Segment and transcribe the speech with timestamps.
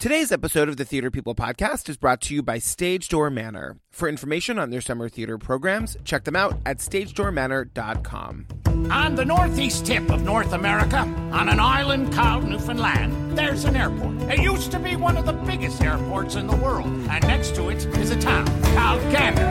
[0.00, 3.78] Today's episode of the Theater People podcast is brought to you by Stage Door Manor.
[3.90, 8.46] For information on their summer theater programs, check them out at stagedoormanor.com.
[8.92, 10.98] On the northeast tip of North America,
[11.32, 14.22] on an island called Newfoundland, there's an airport.
[14.30, 17.68] It used to be one of the biggest airports in the world, and next to
[17.68, 18.46] it is a town
[18.76, 19.50] called Gander.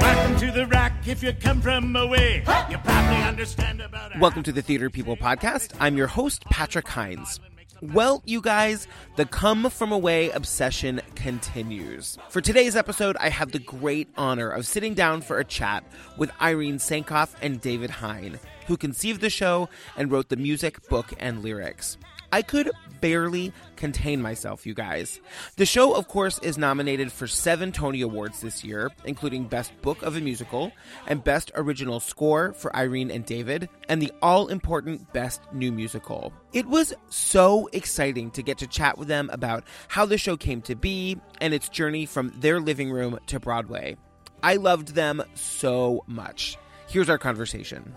[0.00, 2.38] Welcome to the rock if you come from away.
[2.70, 5.76] You probably understand about Welcome to the Theater People podcast.
[5.78, 7.40] I'm your host, Patrick Hinds.
[7.82, 8.86] Well, you guys,
[9.16, 12.16] the come from away obsession continues.
[12.28, 15.82] For today's episode, I have the great honor of sitting down for a chat
[16.16, 21.12] with Irene Sankoff and David Hein, who conceived the show and wrote the music, book,
[21.18, 21.98] and lyrics.
[22.32, 22.70] I could
[23.02, 25.20] barely contain myself, you guys.
[25.56, 30.02] The show, of course, is nominated for seven Tony Awards this year, including Best Book
[30.02, 30.72] of a Musical
[31.06, 36.32] and Best Original Score for Irene and David, and the all important Best New Musical.
[36.54, 40.62] It was so exciting to get to chat with them about how the show came
[40.62, 43.96] to be and its journey from their living room to Broadway.
[44.42, 46.56] I loved them so much.
[46.88, 47.94] Here's our conversation.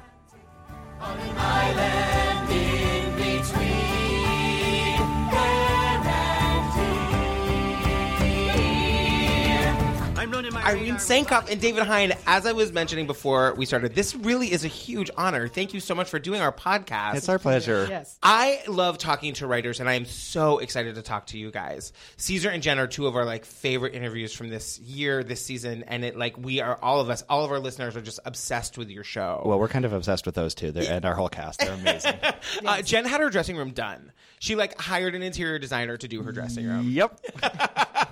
[10.26, 14.66] Irene Sankoff and David Hein, as I was mentioning before we started, this really is
[14.66, 15.48] a huge honor.
[15.48, 17.16] Thank you so much for doing our podcast.
[17.16, 17.86] It's our pleasure.
[17.88, 18.18] Yes.
[18.24, 21.94] I love talking to writers, and I am so excited to talk to you guys.
[22.18, 25.84] Caesar and Jen are two of our like favorite interviews from this year, this season,
[25.84, 28.80] and it like we are all of us, all of our listeners are just obsessed
[28.80, 29.44] with your show.
[29.46, 31.60] Well, we're kind of obsessed with those two, They're, and our whole cast.
[31.60, 32.16] They're amazing.
[32.66, 34.12] uh, Jen had her dressing room done.
[34.40, 36.90] She like hired an interior designer to do her dressing room.
[36.90, 37.20] yep.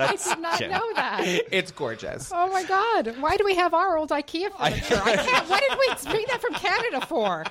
[0.00, 0.70] I did not Jen.
[0.70, 1.20] know that.
[1.50, 2.30] It's gorgeous.
[2.34, 3.14] Oh my God!
[3.20, 5.00] Why do we have our old IKEA furniture?
[5.04, 5.48] I can't.
[5.48, 7.44] What did we bring that from Canada for?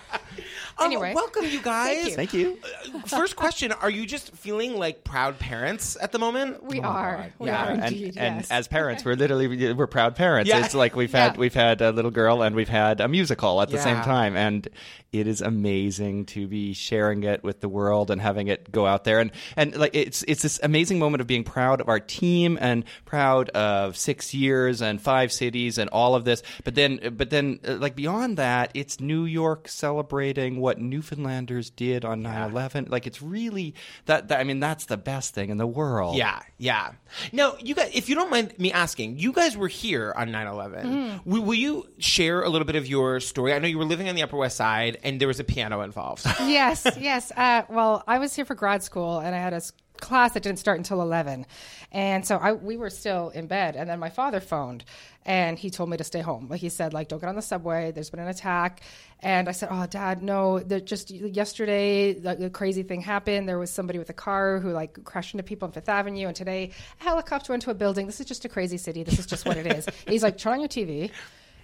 [0.80, 2.08] Um, Anyway, welcome you guys.
[2.10, 2.16] you.
[2.16, 2.58] Thank you.
[3.06, 6.64] First question: Are you just feeling like proud parents at the moment?
[6.64, 7.28] we are.
[7.40, 7.66] We Yeah.
[7.66, 8.18] are And, indeed.
[8.18, 8.52] and yes.
[8.52, 10.50] as parents, we're literally we're proud parents.
[10.50, 10.64] Yeah.
[10.66, 11.40] It's like we've had Yeah.
[11.40, 14.68] we've had a little girl and we've had a musical at the same time, and
[15.12, 19.04] it is amazing to be sharing it with the world and having it go out
[19.04, 19.20] there.
[19.20, 22.84] And and like it's it's this amazing moment of being proud of our team and
[23.06, 26.44] proud of six years and five cities and all of this.
[26.64, 32.06] But then but then uh, like beyond that, it's New York celebrating what Newfoundlanders did
[32.06, 32.90] on 9-11.
[32.90, 33.74] Like it's really
[34.06, 36.16] that, that I mean that's the best thing in the world.
[36.16, 36.92] Yeah, yeah.
[37.32, 40.48] Now, you guys, if you don't mind me asking, you guys were here on 9
[40.48, 41.22] 11.
[41.26, 43.54] Will, will you share a little bit of your story?
[43.54, 45.82] I know you were living on the Upper West Side and there was a piano
[45.82, 46.26] involved.
[46.42, 47.32] yes, yes.
[47.36, 50.44] Uh, well, I was here for grad school, and I had a s- class that
[50.44, 51.46] didn't start until eleven,
[51.92, 54.84] and so I we were still in bed, and then my father phoned,
[55.26, 56.48] and he told me to stay home.
[56.50, 57.92] Like he said, like don't get on the subway.
[57.92, 58.82] There's been an attack,
[59.22, 60.60] and I said, oh, Dad, no.
[60.60, 63.48] That just yesterday, the, the crazy thing happened.
[63.50, 66.36] There was somebody with a car who like crashed into people on Fifth Avenue, and
[66.36, 68.06] today a helicopter went into a building.
[68.06, 69.04] This is just a crazy city.
[69.04, 69.88] This is just what it is.
[70.08, 71.12] He's like, turn on your TV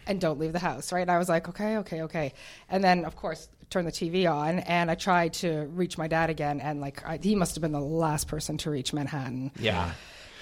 [0.07, 1.02] and don't leave the house, right?
[1.02, 2.34] And I was like, okay, okay, okay.
[2.69, 6.30] And then, of course, turn the TV on, and I tried to reach my dad
[6.30, 9.52] again, and like I, he must have been the last person to reach Manhattan.
[9.59, 9.92] yeah.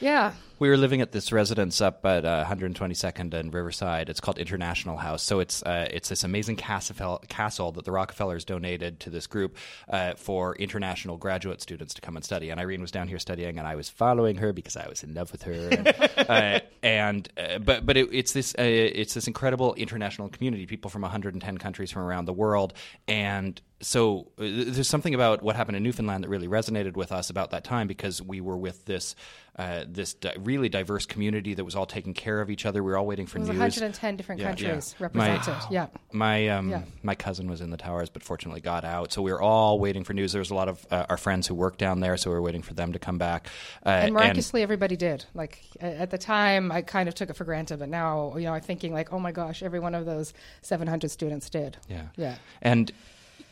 [0.03, 4.09] Yeah, We were living at this residence up at uh, 122nd and Riverside.
[4.09, 5.23] It's called International House.
[5.23, 9.57] So it's uh, it's this amazing castle, castle that the Rockefellers donated to this group
[9.89, 12.49] uh, for international graduate students to come and study.
[12.49, 15.13] And Irene was down here studying, and I was following her because I was in
[15.13, 15.69] love with her.
[15.69, 15.87] And,
[16.29, 20.89] uh, and uh, but but it, it's this uh, it's this incredible international community, people
[20.91, 22.73] from 110 countries from around the world,
[23.07, 27.51] and so there's something about what happened in Newfoundland that really resonated with us about
[27.51, 29.13] that time because we were with this
[29.55, 32.81] uh, this di- really diverse community that was all taking care of each other.
[32.83, 33.49] We were all waiting for news.
[33.49, 35.03] 110 different Yeah, countries yeah.
[35.03, 35.47] represented.
[35.47, 35.87] My- yeah.
[36.11, 36.81] My um, Yeah.
[37.03, 39.11] my cousin was in the towers, but fortunately got out.
[39.13, 40.31] So we were all waiting for news.
[40.31, 42.41] There was a lot of uh, our friends who worked down there, so we were
[42.41, 43.47] waiting for them to come back.
[43.85, 45.25] Uh, And miraculously, everybody did.
[45.35, 48.53] Like at the time, I kind of took it for granted, but now, you know,
[48.53, 50.33] I'm thinking like, oh my gosh, every one of those
[50.63, 51.77] 700 students did.
[51.87, 52.07] Yeah.
[52.15, 52.35] Yeah.
[52.63, 52.91] And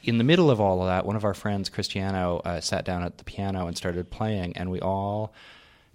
[0.04, 3.04] in the middle of all of that, one of our friends, Cristiano, uh, sat down
[3.04, 5.32] at the piano and started playing, and we all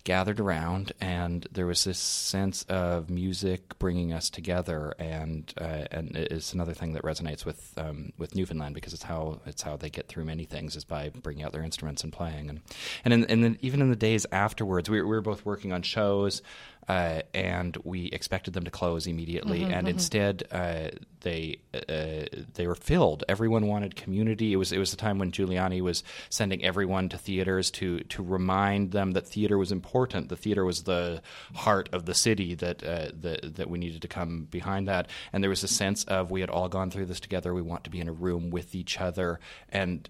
[0.07, 6.17] gathered around, and there was this sense of music bringing us together, and uh, and
[6.17, 9.91] it's another thing that resonates with um, with Newfoundland because it's how it's how they
[9.91, 12.61] get through many things is by bringing out their instruments and playing, and
[13.05, 15.83] and in, and then even in the days afterwards, we we were both working on
[15.83, 16.41] shows.
[16.89, 20.89] Uh, and we expected them to close immediately, and instead uh,
[21.23, 22.25] they uh,
[22.55, 23.25] they were filled.
[23.29, 24.53] Everyone wanted community.
[24.53, 28.23] It was it was the time when Giuliani was sending everyone to theaters to to
[28.23, 30.29] remind them that theater was important.
[30.29, 31.23] The theater was the
[31.55, 32.55] heart of the city.
[32.55, 35.11] That uh, that that we needed to come behind that.
[35.33, 37.53] And there was a sense of we had all gone through this together.
[37.53, 39.41] We want to be in a room with each other
[39.71, 40.09] and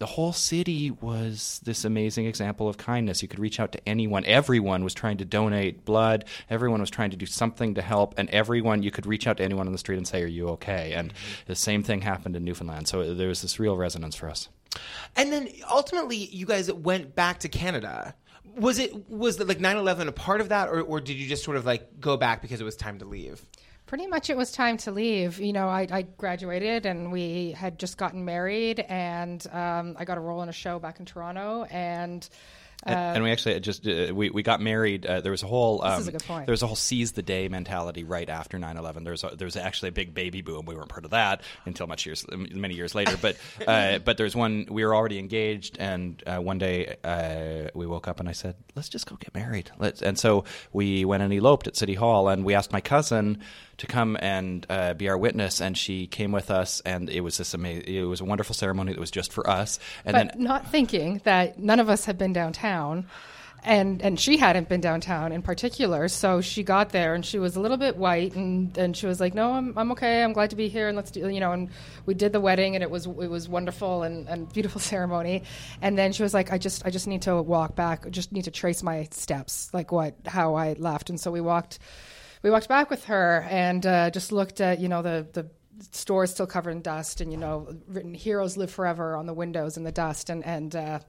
[0.00, 3.20] the whole city was this amazing example of kindness.
[3.20, 4.24] You could reach out to anyone.
[4.24, 6.24] Everyone was trying to donate blood.
[6.48, 9.44] Everyone was trying to do something to help, and everyone you could reach out to
[9.44, 11.42] anyone on the street and say, "Are you okay?" And mm-hmm.
[11.46, 12.88] the same thing happened in Newfoundland.
[12.88, 14.48] So there was this real resonance for us.
[15.16, 18.14] And then ultimately, you guys went back to Canada.
[18.56, 21.44] Was it was the, like 9-11 a part of that, or, or did you just
[21.44, 23.44] sort of like go back because it was time to leave?
[23.90, 25.40] Pretty much it was time to leave.
[25.40, 30.16] You know, I, I graduated and we had just gotten married, and um, I got
[30.16, 31.64] a role in a show back in Toronto.
[31.64, 32.28] And
[32.82, 35.04] and, and we actually just uh, we, we got married.
[35.04, 36.46] Uh, there was a whole um, is a good point.
[36.46, 39.04] there was a whole seize the day mentality right after 9-11.
[39.04, 40.64] There was a, there was actually a big baby boom.
[40.64, 43.16] We weren't part of that until much years many years later.
[43.20, 43.36] But
[43.66, 48.08] uh, but there's one we were already engaged, and uh, one day uh, we woke
[48.08, 51.32] up and I said, "Let's just go get married." Let's, and so we went and
[51.32, 53.42] eloped at City Hall, and we asked my cousin
[53.80, 57.38] to come and uh, be our witness, and she came with us, and it was
[57.38, 57.84] this amazing.
[57.86, 61.22] It was a wonderful ceremony that was just for us, and but then not thinking
[61.24, 63.06] that none of us had been downtown.
[63.62, 67.56] And and she hadn't been downtown in particular, so she got there and she was
[67.56, 70.22] a little bit white, and, and she was like, "No, I'm, I'm okay.
[70.22, 71.68] I'm glad to be here, and let's do you know." And
[72.06, 75.42] we did the wedding, and it was it was wonderful and, and beautiful ceremony.
[75.82, 78.06] And then she was like, "I just I just need to walk back.
[78.06, 81.42] I just need to trace my steps, like what how I left." And so we
[81.42, 81.80] walked
[82.42, 85.46] we walked back with her and uh, just looked at you know the the
[85.92, 89.76] stores still covered in dust and you know written "Heroes live forever" on the windows
[89.76, 91.00] in the dust and and uh,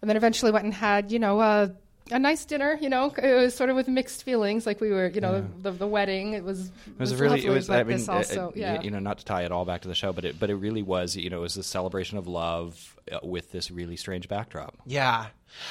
[0.00, 1.40] and then eventually went and had you know.
[1.40, 1.68] Uh,
[2.10, 3.12] a nice dinner, you know.
[3.16, 4.66] It was sort of with mixed feelings.
[4.66, 6.34] Like we were, you know, the, the wedding.
[6.34, 6.66] It was.
[6.86, 7.36] It was a really.
[7.36, 7.66] lovely, it was.
[7.66, 8.82] but I mean, this uh, also, uh, yeah.
[8.82, 10.56] you know, not to tie it all back to the show, but it, but it
[10.56, 11.16] really was.
[11.16, 14.76] You know, it was a celebration of love uh, with this really strange backdrop.
[14.84, 15.28] Yeah.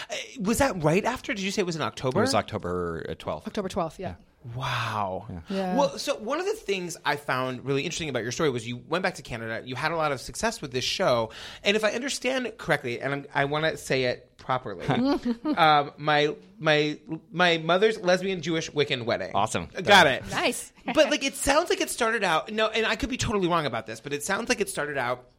[0.10, 1.34] Uh, Was that right after?
[1.34, 2.20] Did you say it was in October?
[2.20, 3.48] It was October uh, twelfth.
[3.48, 4.00] October twelfth.
[4.00, 4.16] Yeah.
[4.56, 5.28] Wow.
[5.50, 5.76] Yeah.
[5.76, 8.82] Well, so one of the things I found really interesting about your story was you
[8.90, 9.62] went back to Canada.
[9.66, 11.30] You had a lot of success with this show,
[11.64, 14.86] and if I understand correctly, and I'm, I want to say it properly,
[15.58, 17.00] um, my my
[17.32, 19.32] my mother's lesbian Jewish Wiccan wedding.
[19.34, 19.70] Awesome.
[19.82, 20.24] Got it.
[20.30, 20.74] Nice.
[20.94, 22.52] but like, it sounds like it started out.
[22.52, 24.98] No, and I could be totally wrong about this, but it sounds like it started
[24.98, 25.30] out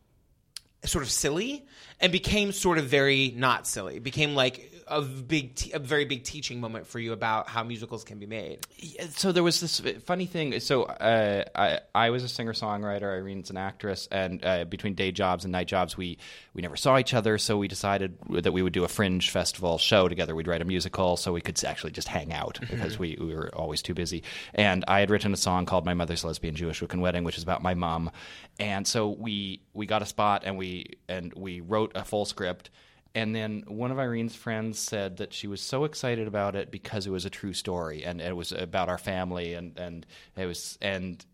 [0.84, 1.66] sort of silly
[2.00, 3.98] and became sort of very not silly.
[3.98, 8.04] Became like a big, te- a very big teaching moment for you about how musicals
[8.04, 8.60] can be made.
[8.76, 10.58] Yeah, so there was this funny thing.
[10.60, 13.02] So uh, I, I was a singer songwriter.
[13.02, 16.18] Irene's an actress, and uh, between day jobs and night jobs, we
[16.54, 17.38] we never saw each other.
[17.38, 20.34] So we decided that we would do a fringe festival show together.
[20.34, 23.50] We'd write a musical, so we could actually just hang out because we, we were
[23.54, 24.22] always too busy.
[24.54, 27.42] And I had written a song called "My Mother's Lesbian Jewish Wiccan Wedding," which is
[27.42, 28.10] about my mom.
[28.58, 32.70] And so we we got a spot, and we and we wrote a full script.
[33.14, 37.06] And then one of Irene's friends said that she was so excited about it because
[37.06, 40.04] it was a true story and it was about our family and, and
[40.36, 41.24] it was and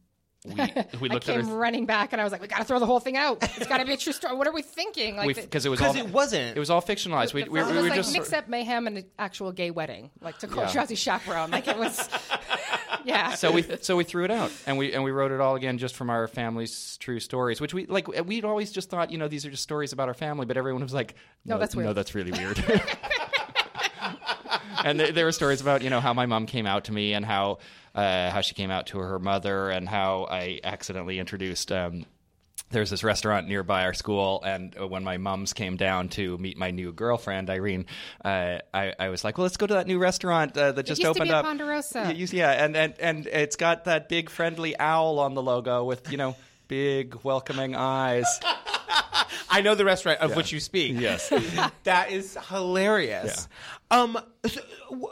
[0.45, 0.55] we
[1.01, 2.65] we I looked at came her running back and I was like, "We got to
[2.65, 3.39] throw the whole thing out.
[3.43, 4.35] It's got to be a true story.
[4.37, 6.57] What are we thinking?" Like, because it was all Because it wasn't.
[6.57, 7.35] it was all fictionalized.
[7.35, 9.05] We, the we, it we was were like just mix sort- up mayhem and an
[9.19, 10.71] actual gay wedding, like to call Yeah.
[10.71, 11.51] Shazzy chaperone.
[11.51, 12.09] Like it was,
[13.05, 13.35] yeah.
[13.35, 15.79] so we so we threw it out and we and we wrote it all again
[15.79, 18.09] just from our family's true stories, which we like.
[18.27, 20.83] We'd always just thought, you know, these are just stories about our family, but everyone
[20.83, 21.15] was like,
[21.45, 21.87] No, that's weird.
[21.87, 22.59] No, that's really weird.
[24.85, 27.15] and th- there were stories about you know how my mom came out to me
[27.15, 27.59] and how
[27.95, 31.73] uh, how she came out to her mother and how I accidentally introduced.
[31.73, 32.05] Um,
[32.71, 36.57] there's this restaurant nearby our school, and uh, when my mums came down to meet
[36.57, 37.87] my new girlfriend Irene,
[38.25, 41.01] uh, I, I was like, "Well, let's go to that new restaurant uh, that just
[41.01, 42.03] used to opened be up." Ponderosa.
[42.07, 45.85] Y- you- Yeah, and, and and it's got that big friendly owl on the logo
[45.85, 46.37] with you know
[46.69, 48.27] big welcoming eyes.
[49.53, 50.99] I know the restaurant of which you speak.
[50.99, 51.29] Yes.
[51.85, 53.49] that is hilarious.
[53.91, 54.17] Um.
[54.47, 54.61] So,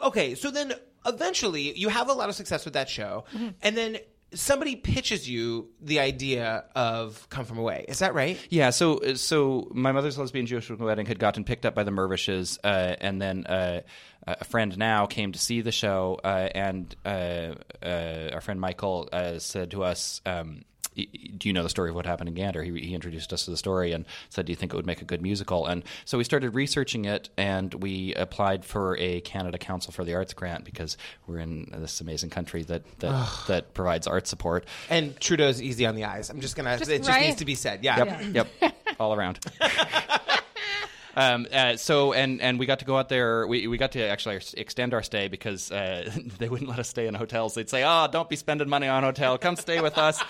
[0.03, 0.35] okay.
[0.35, 0.73] So then,
[1.05, 3.25] eventually, you have a lot of success with that show,
[3.61, 3.97] and then
[4.33, 8.37] somebody pitches you the idea of "Come From Away." Is that right?
[8.49, 12.57] Yeah, so so my mother's lesbian Jewish wedding had gotten picked up by the Mirvishes,
[12.63, 13.81] uh, and then uh,
[14.27, 19.09] a friend now came to see the show, uh, and uh, uh, our friend Michael
[19.11, 20.21] uh, said to us.
[20.25, 20.68] Um, "Y- y-
[21.05, 22.63] do you know the story of what happened in Gander?
[22.63, 25.01] He, he introduced us to the story and said, "Do you think it would make
[25.01, 29.57] a good musical?" And so we started researching it, and we applied for a Canada
[29.57, 34.07] Council for the Arts grant because we're in this amazing country that that, that provides
[34.07, 34.65] art support.
[34.89, 36.29] And Trudeau's easy on the eyes.
[36.29, 36.77] I'm just gonna.
[36.77, 37.21] Just it just right?
[37.21, 37.83] needs to be said.
[37.83, 38.23] Yeah.
[38.33, 39.39] Yep, yep, all around.
[41.19, 43.45] Um, uh, so and and we got to go out there.
[43.45, 46.09] We, we got to actually extend our stay because uh,
[46.39, 47.55] they wouldn't let us stay in hotels.
[47.55, 49.37] They'd say, "Oh, don't be spending money on hotel.
[49.37, 50.21] Come stay with us.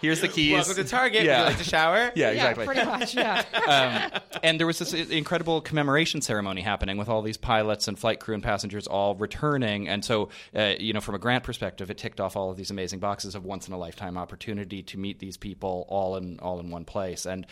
[0.00, 1.22] Here's the keys." Welcome to Target.
[1.22, 1.38] Yeah.
[1.38, 1.96] Would you like to shower?
[1.96, 2.66] Yeah, yeah, exactly.
[2.66, 3.14] pretty much.
[3.14, 4.18] Yeah.
[4.42, 8.34] and there was this incredible commemoration ceremony happening with all these pilots and flight crew
[8.34, 9.88] and passengers all returning.
[9.88, 12.72] And so, uh, you know, from a grant perspective, it ticked off all of these
[12.72, 16.58] amazing boxes of once in a lifetime opportunity to meet these people all in all
[16.58, 17.24] in one place.
[17.24, 17.46] And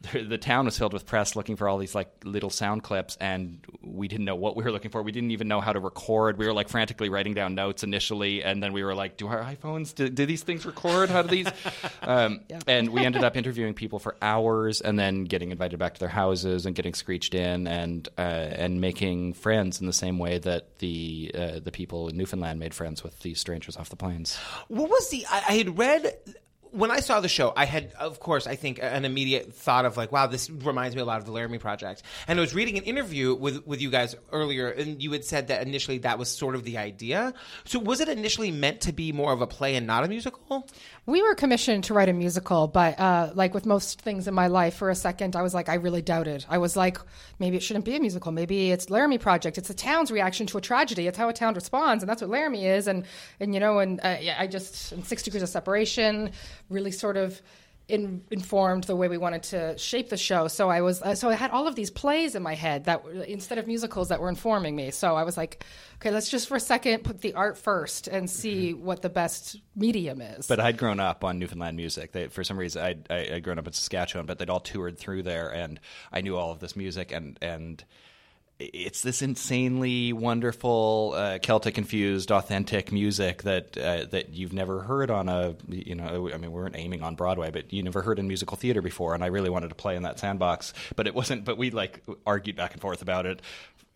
[0.00, 3.16] the, the town was filled with press looking for all these like little sound clips,
[3.20, 5.02] and we didn't know what we were looking for.
[5.02, 6.38] We didn't even know how to record.
[6.38, 9.42] We were like frantically writing down notes initially, and then we were like, "Do our
[9.42, 9.94] iPhones?
[9.94, 11.10] Do, do these things record?
[11.10, 11.48] How do these?"
[12.02, 16.00] um, And we ended up interviewing people for hours, and then getting invited back to
[16.00, 20.38] their houses and getting screeched in, and uh, and making friends in the same way
[20.38, 24.36] that the uh, the people in Newfoundland made friends with these strangers off the planes.
[24.68, 25.26] What was the?
[25.28, 26.14] I, I had read
[26.70, 27.52] when I saw the show.
[27.56, 31.02] I had, of course, I think an immediate thought of like, wow, this reminds me
[31.02, 32.02] a lot of the Laramie Project.
[32.26, 35.48] And I was reading an interview with with you guys earlier, and you had said
[35.48, 37.34] that initially that was sort of the idea.
[37.64, 40.66] So was it initially meant to be more of a play and not a musical?
[41.06, 44.48] We were commissioned to write a musical, but uh, like with most things in my
[44.48, 46.44] life, for a second, I was like, I really doubted.
[46.48, 46.98] I was like,
[47.38, 48.32] maybe it shouldn't be a musical.
[48.32, 49.58] Maybe it's Laramie Project.
[49.58, 51.06] It's a town's reaction to a tragedy.
[51.06, 52.86] It's how a town responds, and that's what Laramie is.
[52.86, 53.04] And
[53.40, 56.30] and you know, and uh, yeah, I just in Six Degrees of Separation
[56.68, 57.40] really sort of.
[57.90, 60.46] In, informed the way we wanted to shape the show.
[60.48, 63.02] So I was uh, so I had all of these plays in my head that
[63.02, 64.90] were, instead of musicals that were informing me.
[64.90, 68.28] So I was like, okay, let's just for a second put the art first and
[68.28, 70.46] see what the best medium is.
[70.46, 72.12] But I'd grown up on Newfoundland music.
[72.12, 74.98] They, for some reason, I'd, I, I'd grown up in Saskatchewan, but they'd all toured
[74.98, 75.80] through there, and
[76.12, 77.82] I knew all of this music, and and
[78.60, 85.10] it's this insanely wonderful uh, Celtic infused, authentic music that uh, that you've never heard
[85.10, 86.28] on a you know.
[86.32, 89.14] I mean, we weren't aiming on Broadway, but you never heard in musical theater before,
[89.14, 91.44] and I really wanted to play in that sandbox, but it wasn't.
[91.44, 93.42] But we like argued back and forth about it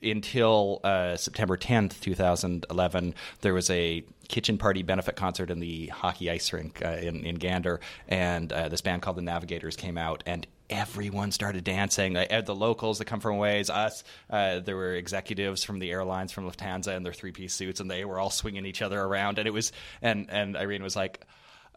[0.03, 6.31] until uh, September 10th, 2011, there was a kitchen party benefit concert in the hockey
[6.31, 10.23] ice rink uh, in, in Gander, and uh, this band called the Navigators came out,
[10.27, 12.17] and everyone started dancing.
[12.17, 16.33] Uh, the locals that come from ways, us, uh, there were executives from the airlines,
[16.33, 19.39] from Lufthansa, in their three piece suits, and they were all swinging each other around,
[19.39, 21.25] and it was, and and Irene was like.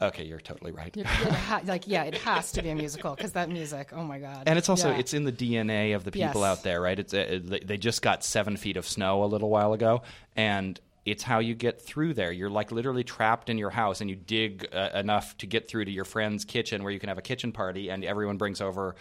[0.02, 0.94] Okay, you're totally right.
[0.98, 3.92] It ha- like yeah, it has to be a musical because that music.
[3.94, 4.44] Oh my god!
[4.46, 4.98] And it's also Yeah.
[4.98, 6.50] it's in the DNA of the people Yes.
[6.58, 7.00] out there, right?
[7.00, 10.02] It's uh, they just got seven feet of snow a little while ago,
[10.36, 12.32] and it's how you get through there.
[12.32, 15.86] You're like literally trapped in your house, and you dig uh, enough to get through
[15.86, 18.96] to your friend's kitchen, where you can have a kitchen party, and everyone brings over.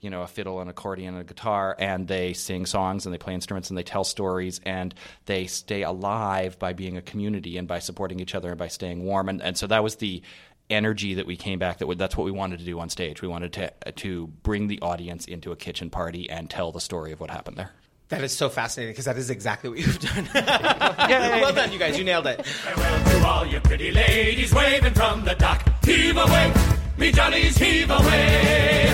[0.00, 3.18] You know, a fiddle, an accordion, and a guitar, and they sing songs and they
[3.18, 4.94] play instruments and they tell stories and
[5.26, 9.02] they stay alive by being a community and by supporting each other and by staying
[9.02, 9.28] warm.
[9.28, 10.22] And, and so that was the
[10.70, 13.22] energy that we came back that that's what we wanted to do on stage.
[13.22, 17.10] We wanted to to bring the audience into a kitchen party and tell the story
[17.10, 17.72] of what happened there.
[18.08, 20.28] That is so fascinating because that is exactly what you've done.
[20.34, 21.98] well done, you guys.
[21.98, 22.44] You nailed it.
[22.46, 25.62] Farewell to all you pretty ladies waving from the dock.
[25.84, 26.52] Heave away,
[26.96, 28.86] me jollies, heave away.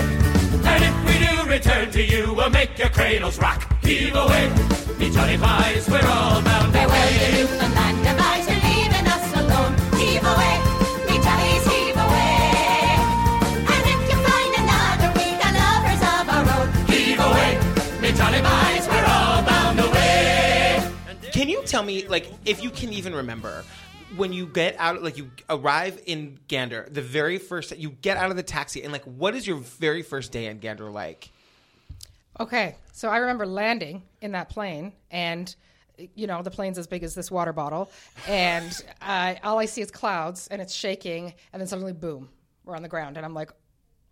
[0.65, 3.63] And if we do return to you, we'll make your cradles rock.
[3.85, 4.49] Heave away,
[4.99, 7.17] me jolly pies, we're all bound Farewell away.
[7.17, 8.04] to Newfoundland device,
[21.75, 23.65] tell me, like, if you can even remember
[24.15, 28.31] when you get out, like, you arrive in Gander, the very first you get out
[28.31, 31.31] of the taxi, and like, what is your very first day in Gander like?
[32.39, 35.53] Okay, so I remember landing in that plane, and
[36.15, 37.91] you know the plane's as big as this water bottle,
[38.25, 42.29] and uh, all I see is clouds, and it's shaking, and then suddenly, boom,
[42.63, 43.51] we're on the ground, and I'm like,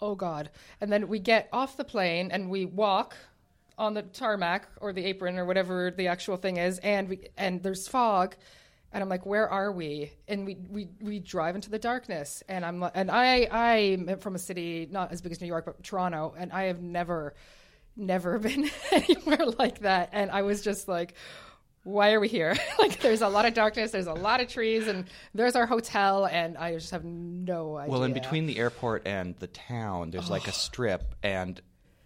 [0.01, 0.49] oh god!
[0.81, 3.15] And then we get off the plane and we walk
[3.77, 7.61] on the tarmac or the apron or whatever the actual thing is, and we and
[7.63, 8.35] there's fog.
[8.91, 10.11] And I'm like, where are we?
[10.27, 12.43] And we, we, we drive into the darkness.
[12.47, 15.83] And I'm and I I'm from a city not as big as New York, but
[15.83, 17.33] Toronto, and I have never
[17.95, 20.09] never been anywhere like that.
[20.13, 21.15] And I was just like,
[21.83, 22.55] why are we here?
[22.79, 26.25] like, there's a lot of darkness, there's a lot of trees, and there's our hotel,
[26.25, 27.91] and I just have no idea.
[27.91, 31.59] Well, in between the airport and the town, there's like a strip, and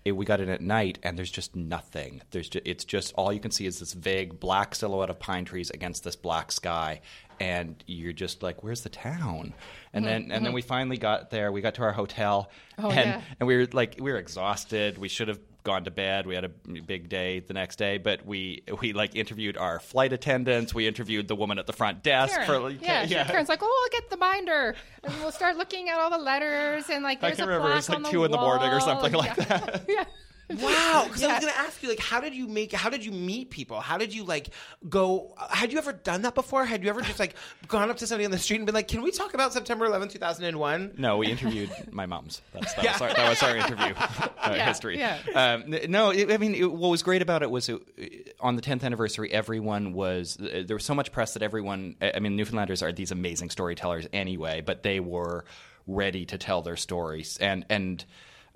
[0.07, 2.21] it, we got in at night, and there's just nothing.
[2.31, 5.45] There's ju- it's just all you can see is this vague black silhouette of pine
[5.45, 7.01] trees against this black sky,
[7.39, 9.53] and you're just like, "Where's the town?"
[9.93, 10.53] And mm-hmm, then and then mm-hmm.
[10.53, 11.51] we finally got there.
[11.51, 13.21] We got to our hotel, Oh, and yeah.
[13.39, 14.97] and we were like, we were exhausted.
[14.97, 16.25] We should have gone to bed.
[16.25, 20.13] We had a big day the next day, but we we like interviewed our flight
[20.13, 20.73] attendants.
[20.73, 22.77] We interviewed the woman at the front desk Karen.
[22.77, 23.25] for yeah, yeah.
[23.25, 26.89] Karen's like, oh, I'll get the binder, and we'll start looking at all the letters,
[26.89, 28.69] and like, I can a remember it was like on the two in the morning
[28.69, 29.43] or something like yeah.
[29.43, 29.85] that.
[29.89, 30.05] yeah.
[30.61, 32.71] Wow, because I was going to ask you, like, how did you make?
[32.71, 33.81] How did you meet people?
[33.81, 34.49] How did you like
[34.87, 35.35] go?
[35.49, 36.63] Had you ever done that before?
[36.63, 37.35] Had you ever just like
[37.67, 39.85] gone up to somebody on the street and been like, "Can we talk about September
[39.85, 42.41] 11, 2001?" No, we interviewed my mom's.
[42.53, 42.93] That's, that, Yeah.
[42.93, 44.97] was our, that was our interview uh, Yeah, history.
[44.99, 45.17] yeah.
[45.35, 48.61] Um, no, it, I mean, it, what was great about it was it, on the
[48.61, 52.37] 10th anniversary, everyone was, uh, there was so much press that everyone, I I mean,
[52.37, 55.43] Newfoundlanders are these amazing storytellers anyway, but they were
[55.87, 57.37] ready to tell their stories.
[57.41, 58.05] And, and,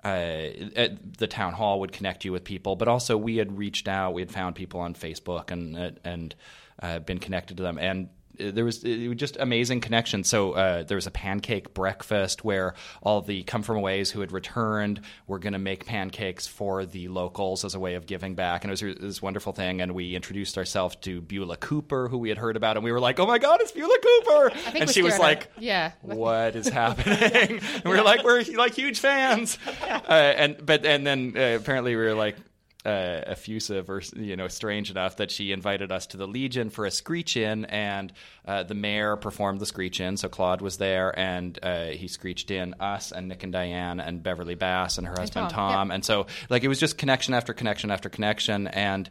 [0.04, 4.14] uh, the town hall would connect you with people, but also we had reached out,
[4.14, 6.34] we had found people on Facebook and and
[6.82, 8.08] uh, been connected to them, and
[8.50, 10.24] there was it was just amazing connection.
[10.24, 14.32] So uh, there was a pancake breakfast where all the come from aways who had
[14.32, 18.64] returned were going to make pancakes for the locals as a way of giving back,
[18.64, 19.80] and it was this wonderful thing.
[19.80, 23.00] And we introduced ourselves to Beulah Cooper, who we had heard about, and we were
[23.00, 25.92] like, "Oh my God, it's Beulah Cooper!" and she was like, Yeah.
[26.02, 31.06] what is happening?" and we were like, "We're like huge fans," uh, and but and
[31.06, 32.36] then uh, apparently we were like
[32.84, 36.84] uh, effusive or you know strange enough that she invited us to the Legion for
[36.84, 38.12] a screech in, and
[38.46, 40.16] uh, the mayor performed the screech in.
[40.16, 44.22] So Claude was there, and uh, he screeched in us and Nick and Diane and
[44.22, 45.94] Beverly Bass and her husband Tom, Tom, yeah.
[45.94, 49.08] and so like it was just connection after connection after connection, and.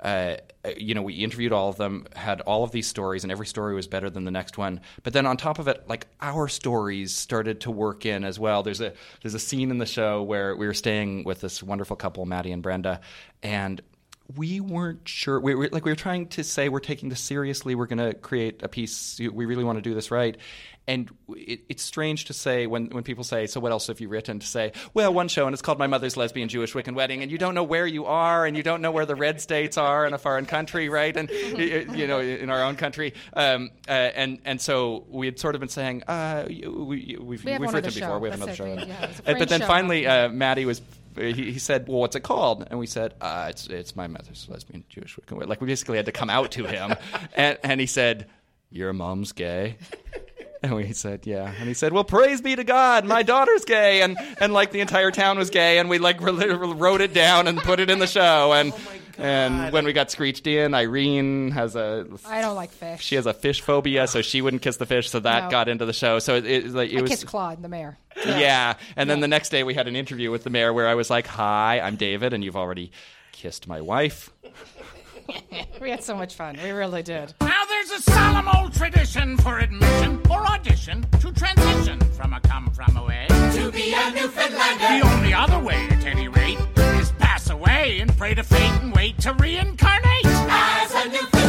[0.00, 0.36] Uh,
[0.76, 3.74] you know, we interviewed all of them, had all of these stories, and every story
[3.74, 4.80] was better than the next one.
[5.02, 8.62] But then on top of it, like our stories started to work in as well.
[8.62, 8.92] There's a
[9.22, 12.52] there's a scene in the show where we were staying with this wonderful couple, Maddie
[12.52, 13.00] and Brenda,
[13.42, 13.80] and
[14.36, 15.40] we weren't sure.
[15.40, 17.74] We were like we were trying to say we're taking this seriously.
[17.74, 19.18] We're going to create a piece.
[19.18, 20.36] We really want to do this right.
[20.88, 24.08] And it, it's strange to say when, when people say, "So what else have you
[24.08, 27.22] written?" To say, "Well, one show, and it's called My Mother's Lesbian Jewish Wiccan Wedding,"
[27.22, 29.78] and you don't know where you are, and you don't know where the red states
[29.78, 31.16] are in a foreign country, right?
[31.16, 35.54] And you know, in our own country, um, uh, and and so we had sort
[35.54, 38.18] of been saying, uh, we, we've, We have we've written before.
[38.18, 38.86] We have That's another show,
[39.26, 39.66] Yeah, but then show.
[39.66, 40.82] finally, uh, Maddie was
[41.16, 44.48] he, he said, "Well, what's it called?" And we said, uh, "It's it's my mother's
[44.48, 46.94] lesbian Jewish Wiccan wedding." Like we basically had to come out to him,
[47.34, 48.28] and and he said,
[48.70, 49.76] "Your mom's gay."
[50.62, 51.50] And we said, yeah.
[51.58, 54.02] And he said, well, praise be to God, my daughter's gay.
[54.02, 55.78] And, and like the entire town was gay.
[55.78, 58.52] And we like re- wrote it down and put it in the show.
[58.52, 63.02] And, oh and when we got screeched in, Irene has a, I don't like fish.
[63.02, 65.08] she has a fish phobia, so she wouldn't kiss the fish.
[65.08, 65.50] So that No.
[65.50, 66.18] got into the show.
[66.18, 67.96] So it, it, like, it I was, kissed Claude, the mayor.
[68.26, 68.74] yeah.
[68.96, 71.08] And then the next day we had an interview with the mayor where I was
[71.08, 72.92] like, hi, I'm David, and you've already
[73.32, 74.30] kissed my wife.
[75.80, 76.58] We had so much fun.
[76.60, 77.34] We really did.
[77.40, 82.70] Now there's a solemn old tradition for admission or audition to transition from a come
[82.70, 83.26] from away.
[83.28, 85.00] To be a Newfoundlander.
[85.00, 88.94] The only other way, at any rate, is pass away and pray to fate and
[88.94, 90.24] wait to reincarnate.
[90.24, 91.39] As a Newfoundlander.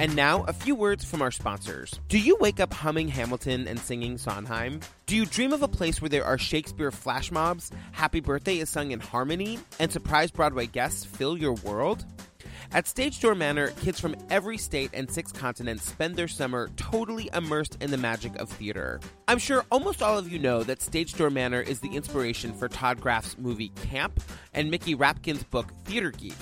[0.00, 1.98] And now, a few words from our sponsors.
[2.08, 4.78] Do you wake up humming Hamilton and singing Sondheim?
[5.06, 8.70] Do you dream of a place where there are Shakespeare flash mobs, Happy Birthday is
[8.70, 12.04] sung in harmony, and surprise Broadway guests fill your world?
[12.70, 17.30] At Stage Door Manor, kids from every state and six continents spend their summer totally
[17.32, 19.00] immersed in the magic of theater.
[19.26, 22.68] I'm sure almost all of you know that Stage Door Manor is the inspiration for
[22.68, 24.20] Todd Graff's movie Camp
[24.52, 26.36] and Mickey Rapkin's book Theater Geek.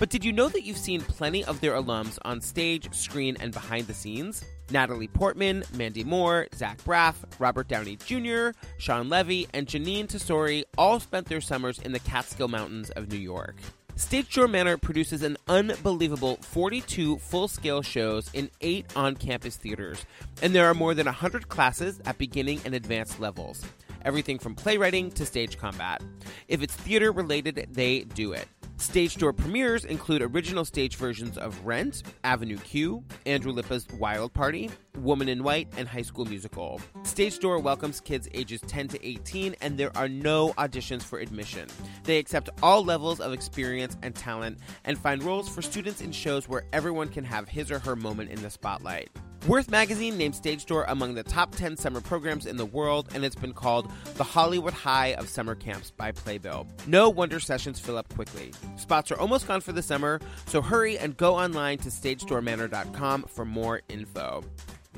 [0.00, 3.52] But did you know that you've seen plenty of their alums on stage, screen, and
[3.52, 4.44] behind the scenes?
[4.72, 10.98] Natalie Portman, Mandy Moore, Zach Braff, Robert Downey Jr., Shawn Levy, and Jeanine Tesori all
[10.98, 13.56] spent their summers in the Catskill Mountains of New York.
[14.00, 20.04] Stage Door Manor produces an unbelievable 42 full scale shows in eight on campus theaters,
[20.42, 23.62] and there are more than 100 classes at beginning and advanced levels.
[24.02, 26.02] Everything from playwriting to stage combat.
[26.48, 28.48] If it's theater related, they do it.
[28.78, 34.70] Stage door premieres include original stage versions of Rent, Avenue Q, Andrew Lippa's Wild Party,
[34.98, 36.80] Woman in White, and High School Musical.
[37.02, 41.68] Stage Door welcomes kids ages 10 to 18, and there are no auditions for admission.
[42.04, 46.48] They accept all levels of experience and talent and find roles for students in shows
[46.48, 49.10] where everyone can have his or her moment in the spotlight.
[49.46, 53.24] Worth magazine named Stage Door among the top 10 summer programs in the world, and
[53.24, 56.66] it's been called the Hollywood High of summer camps by Playbill.
[56.86, 58.52] No wonder sessions fill up quickly.
[58.76, 63.46] Spots are almost gone for the summer, so hurry and go online to stagedoormanor.com for
[63.46, 64.44] more info.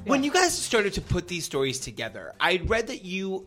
[0.04, 3.46] When you guys started to put these stories together, I read that you,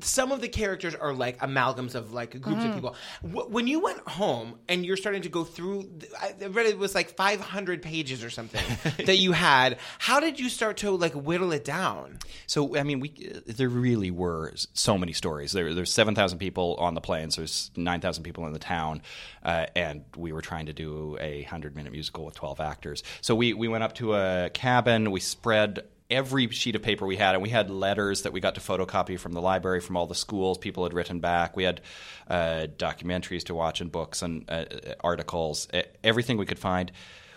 [0.00, 2.68] some of the characters are like amalgams of like groups Mm-hmm.
[2.68, 2.94] of people.
[3.22, 6.94] Wh- When you went home and you're starting to go through, I read it was
[6.94, 8.62] like 500 pages or something
[9.06, 9.78] that you had.
[9.98, 12.18] How did you start to like whittle it down?
[12.46, 13.10] So I mean, we
[13.46, 15.52] there really were so many stories.
[15.52, 17.36] There, there's seven thousand people on the planes.
[17.36, 19.02] There's nine thousand people in the town,
[19.42, 23.02] uh, and we were trying to do a hundred minute musical with twelve actors.
[23.20, 25.10] So we we went up to a cabin.
[25.10, 25.65] We spread
[26.10, 29.18] every sheet of paper we had, and we had letters that we got to photocopy
[29.18, 30.58] from the library from all the schools.
[30.58, 31.56] People had written back.
[31.56, 31.80] We had
[32.28, 34.64] uh, documentaries to watch and books and uh,
[35.02, 35.68] articles.
[36.04, 36.92] Everything we could find.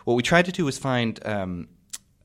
[0.06, 1.20] What we tried to do was find.
[1.26, 1.68] Um,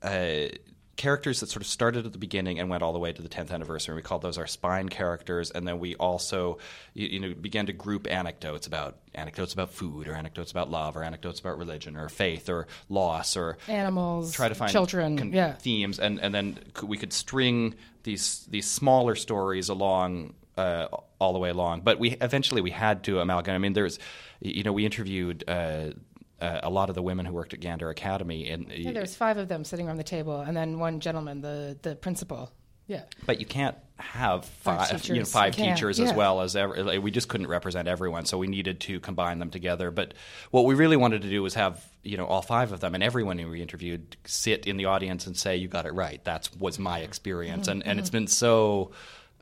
[0.02, 0.48] uh,
[0.96, 3.28] characters that sort of started at the beginning and went all the way to the
[3.28, 3.94] 10th anniversary.
[3.94, 6.58] We called those our spine characters, and then we also
[6.94, 10.96] you, you know began to group anecdotes about anecdotes about food, or anecdotes about love,
[10.96, 15.32] or anecdotes about religion, or faith, or loss, or Animals, try to find children, con-
[15.32, 15.52] yeah.
[15.54, 20.34] themes, and and then we could string these these smaller stories along.
[20.56, 20.86] Uh,
[21.18, 23.56] all the way along, but we eventually we had to amalgamate.
[23.56, 23.98] I mean, there's,
[24.38, 25.90] you know, we interviewed uh,
[26.44, 29.38] uh, a lot of the women who worked at Gander Academy, and Yeah, there's five
[29.38, 32.52] of them sitting around the table, and then one gentleman, the the principal.
[32.86, 33.04] Yeah.
[33.24, 35.32] but you can't have Five five, you know, teachers.
[35.32, 38.46] five You can't, as well as every, like, we just couldn't represent everyone, so we
[38.46, 39.90] needed to combine them together.
[39.90, 40.12] But
[40.50, 43.02] what we really wanted to do was have you know all five of them and
[43.02, 46.22] everyone who we interviewed sit in the audience and say, "You got it right.
[46.24, 48.92] That was my experience," and and it's been so.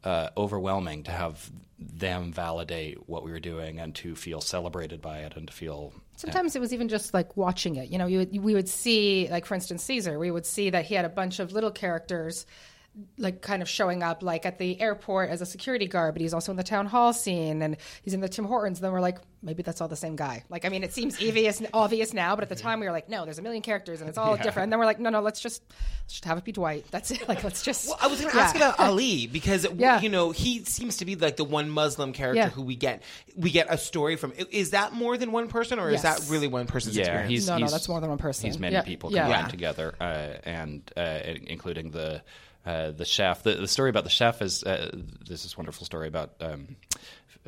[0.05, 5.19] Uh, overwhelming to have them validate what we were doing and to feel celebrated by
[5.21, 7.90] it and to feel Sometimes it was even just like watching it.
[7.90, 10.18] You know, you would, we would see, like for instance, Caesar.
[10.18, 12.46] We would see that he had a bunch of little characters,
[13.16, 16.35] like kind of showing up, like at the airport as a security guard, but he's
[16.35, 18.78] also in the town hall scene, and he's in the Tim Hortons.
[18.78, 20.44] And then we're like, maybe that's all the same guy.
[20.50, 23.09] Like, I mean, it seems obvious, obvious now, but at the time we were like,
[23.09, 24.64] no, there's a million characters, and it's all different.
[24.64, 25.62] And then we're like, no, no, let's just
[26.02, 26.85] let's just have it be Dwight.
[26.90, 27.26] That's it.
[27.28, 27.87] Like, let's just.
[27.88, 28.42] Well, I was going to Yeah.
[28.44, 30.00] ask about Ali because Yeah.
[30.02, 32.50] you know he seems to be like the one Muslim character Yeah.
[32.50, 33.02] who we get
[33.37, 34.35] we get a story from.
[34.50, 37.31] Is that more than one person, or is that really one person's yeah, experience?
[37.31, 38.46] he's No, no, that's more than one person.
[38.50, 39.22] He's many Yeah, people yeah.
[39.22, 39.50] combined Yeah.
[39.50, 40.05] together, uh,
[40.44, 42.22] and uh, including the
[42.66, 43.42] uh, the chef.
[43.42, 44.90] The, the story about the chef is uh,
[45.27, 46.33] this is wonderful story about.
[46.40, 46.77] Um,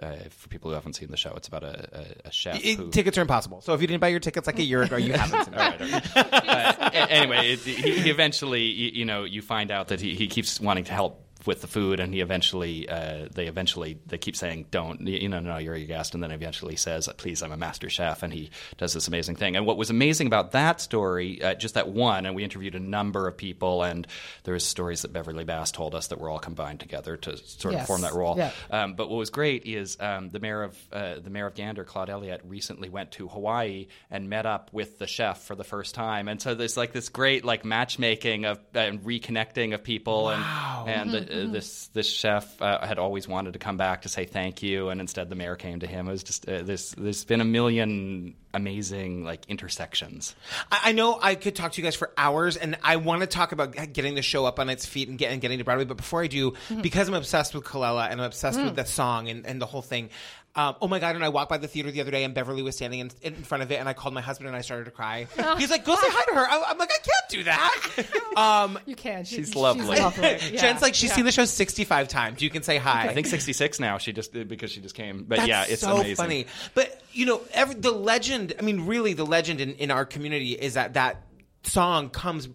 [0.03, 1.89] uh, for people who haven't seen the show, it's about a,
[2.25, 2.59] a, a chef.
[2.65, 3.61] It- who, tickets are impossible.
[3.61, 5.45] So if you didn't buy your tickets like a year ago, you haven't.
[5.45, 5.61] Seen it.
[6.17, 6.95] All right, all right.
[6.95, 10.27] Uh, anyway, it, he, he eventually, you, you know, you find out that he, he
[10.27, 14.37] keeps wanting to help with the food, and he eventually, uh, they eventually, they keep
[14.37, 17.57] saying, "Don't, you know, no, you're a guest," and then eventually says, "Please, I'm a
[17.57, 19.57] master chef," and he does this amazing thing.
[19.57, 22.81] And what was amazing about that story, uh, just that one, and we interviewed a
[22.81, 24.07] number of people, and
[24.45, 27.75] there was stories that Beverly Bass told us that were all combined together to sort
[27.75, 28.37] of form that role.
[28.37, 28.51] Yeah.
[28.71, 31.85] Um, but what was great is um, the mayor of uh, the mayor of Gander,
[31.85, 35.95] Claude Elliott, recently went to Hawaii and met up with the chef for the first
[35.95, 40.45] time, and so there's like this great like matchmaking of and reconnecting of people, and
[40.89, 44.25] and the, uh, this this chef uh, had always wanted to come back to say
[44.25, 46.09] thank you, and instead the mayor came to him.
[46.09, 50.35] It was just uh, there's there's been a million amazing like intersections.
[50.71, 53.27] I I know I could talk to you guys for hours, and I want to
[53.27, 55.85] talk about getting the show up on its feet and, get, and getting to Broadway.
[55.85, 56.83] But before I do, Mm-hmm.
[56.83, 58.65] because I'm obsessed with Colella and I'm obsessed Mm.
[58.67, 60.11] with the song and, and the whole thing.
[60.57, 61.17] Um, oh my god!
[61.17, 63.35] And I walked by the theater the other day, and Beverly was standing in, in
[63.35, 65.27] front of it, and I called my husband, and I started to cry.
[65.59, 68.79] He's like, "Go say hi to her." I, I'm like, "I can't do that." um,
[68.87, 69.25] You can.
[69.25, 69.97] She- She's lovely.
[69.99, 70.39] Yeah.
[70.61, 71.17] Jen's like, she's Yeah.
[71.17, 72.41] seen the show 65 times.
[72.43, 73.09] You can say hi.
[73.09, 73.99] I think 66 now.
[73.99, 76.17] She just because she just came, but That's yeah, it's so amazing.
[76.17, 76.47] funny.
[76.75, 78.53] But you know, every, the legend.
[78.59, 81.23] I mean, really, the legend in, in our community is that that
[81.65, 82.49] song comes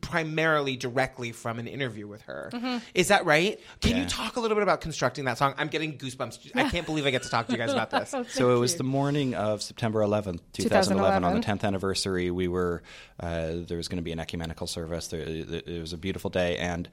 [0.00, 2.50] primarily directly from an interview with her.
[2.52, 2.78] Mm-hmm.
[2.94, 3.60] Is that right?
[3.80, 5.54] Can you talk a little bit about constructing that song?
[5.58, 6.50] I'm getting goosebumps.
[6.54, 8.14] I can't believe I get to talk to you guys about this.
[8.34, 12.30] So it was the morning of September 11th, 2011, on the 10th anniversary.
[12.30, 12.82] We were
[13.20, 15.08] uh, there was going to be an ecumenical service.
[15.08, 16.88] There, it it was a beautiful day, and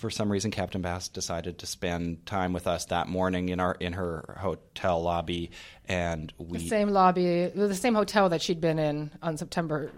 [0.00, 3.76] for some reason, Captain Bass decided to spend time with us that morning in our
[3.78, 5.50] in her hotel lobby,
[5.86, 9.92] and we the same lobby, the same hotel that she'd been in on September.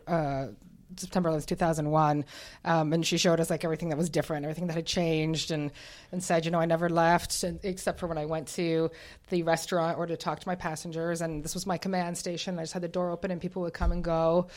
[0.97, 2.25] September 11th, 2001,
[2.65, 5.71] um, and she showed us like everything that was different, everything that had changed, and
[6.13, 8.91] and said, you know, I never left and, except for when I went to
[9.31, 12.59] the restaurant or to talk to my passengers, and this was my command station.
[12.59, 14.49] I just had the door open, and people would come and go.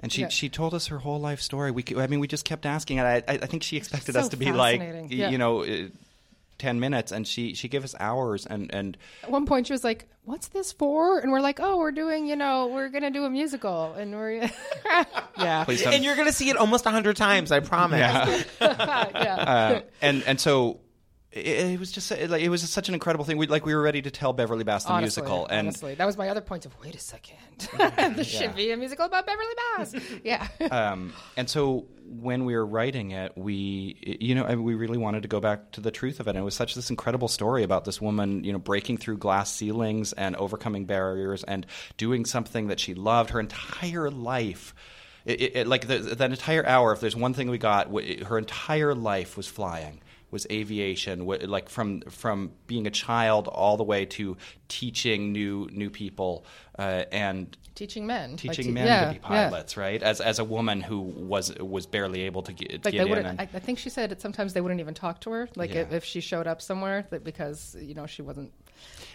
[0.00, 0.28] And she, Yeah.
[0.28, 1.70] she told us her whole life story.
[1.70, 3.00] We, I mean, we just kept asking.
[3.00, 5.30] I, I think she expected so us to be like, Yeah.
[5.30, 5.64] you know,
[6.54, 8.46] uh, ten minutes, and she, she gave us hours.
[8.46, 11.78] And, and At one point, she was like, "What's this for?" And we're like, "Oh,
[11.78, 14.50] we're doing, you know, we're gonna do a musical." And we're,
[15.38, 15.86] yeah, please.
[15.86, 17.98] And you're going to see it almost 100 times, I promise.
[18.60, 19.34] yeah.
[19.36, 20.80] uh, and and so
[21.34, 23.36] it, it was just like it was such an incredible thing.
[23.36, 26.04] We like we were ready to tell Beverly Bass the honestly, musical, and honestly, that
[26.04, 27.36] was my other point of wait a second,
[28.16, 29.94] this should be a musical about Beverly Bass.
[30.24, 34.74] Yeah, um, and so when we were writing it, we you know I mean, we
[34.74, 36.30] really wanted to go back to the truth of it.
[36.30, 39.52] And it was such this incredible story about this woman, you know, breaking through glass
[39.52, 41.66] ceilings and overcoming barriers and
[41.96, 44.74] doing something that she loved her entire life.
[45.24, 48.36] It, it, like the, that entire hour, if there's one thing we got, w- her
[48.36, 50.02] entire life was flying.
[50.34, 54.36] Was aviation like from from being a child all the way to
[54.68, 56.44] teaching new new people
[56.76, 59.48] uh, and teaching men, teaching te- men yeah, to be yeah.
[59.48, 60.02] pilots, right?
[60.02, 63.08] As as a woman who was was barely able to get, Like get they in.
[63.10, 63.26] wouldn't.
[63.28, 65.48] And, I, I think she said that sometimes they wouldn't even talk to her.
[65.54, 65.96] Like if, Yeah.
[65.96, 68.52] if she showed up somewhere, that because you know she wasn't.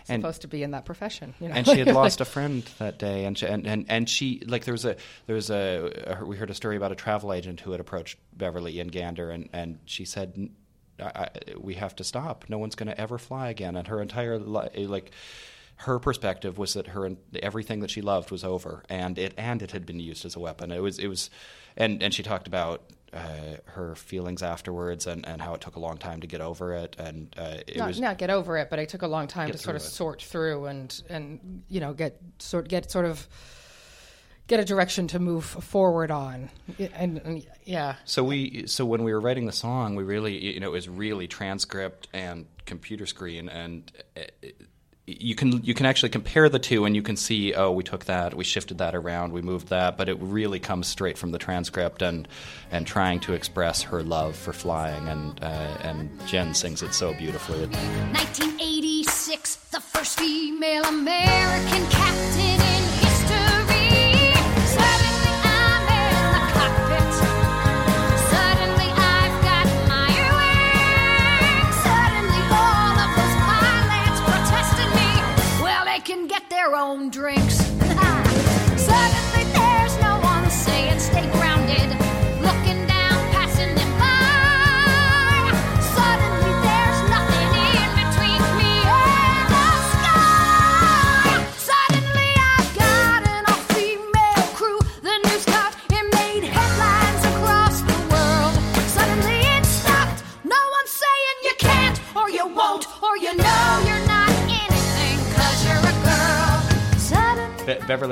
[0.07, 1.35] And- supposed to be in that profession.
[1.41, 1.55] You know?
[1.55, 4.63] and she had lost a friend that day and she, and, and and she like
[4.63, 4.95] there was a
[5.27, 8.17] there was a, a we heard a story about a travel agent who had approached
[8.33, 10.51] Beverly and Gander and and she said "N-
[11.01, 12.45] I, I, we have to stop.
[12.49, 13.75] No one's going to ever fly again.
[13.75, 15.11] And her entire li- like
[15.77, 17.09] her perspective was that her
[17.41, 18.83] everything that she loved was over.
[18.89, 20.71] And it and it had been used as a weapon.
[20.71, 21.29] It was it was
[21.77, 22.83] and and she talked about
[23.13, 26.73] uh, her feelings afterwards and, and how it took a long time to get over
[26.73, 26.95] it.
[26.99, 29.51] And uh, it not, was not get over it, but it took a long time
[29.51, 29.85] to sort of it.
[29.85, 33.27] sort through and and you know get sort get sort of
[34.49, 36.49] get a direction to move forward on.
[36.95, 40.59] And, and yeah, So we so when we were writing the song, we really you
[40.59, 44.21] know it was really transcript and computer screen, and uh,
[45.05, 48.05] you can you can actually compare the two, and you can see oh we took
[48.05, 51.37] that, we shifted that around, we moved that, but it really comes straight from the
[51.37, 52.27] transcript and
[52.71, 57.13] and trying to express her love for flying, and uh, and Jen sings it so
[57.13, 57.59] beautifully.
[57.59, 62.68] 1986, the first female American captain
[76.69, 77.55] their own drinks.
[78.77, 79.28] Suddenly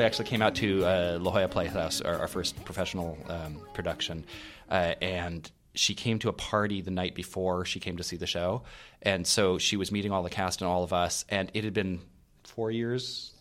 [0.07, 4.25] actually came out to uh, La Jolla Playhouse, our, our first professional um, production,
[4.71, 8.25] uh, and she came to a party the night before she came to see the
[8.25, 8.63] show,
[9.03, 11.73] and so she was meeting all the cast and all of us, and it had
[11.73, 11.99] been
[12.43, 13.33] four years.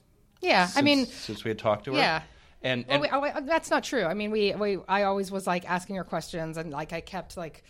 [0.43, 0.67] yeah.
[0.67, 2.23] Since, I mean, since we had talked to her, Yeah.
[2.63, 4.05] and, Well, we, oh, that's not true.
[4.05, 7.37] I mean, we, we, I always was like asking her questions, and like I kept
[7.37, 7.65] like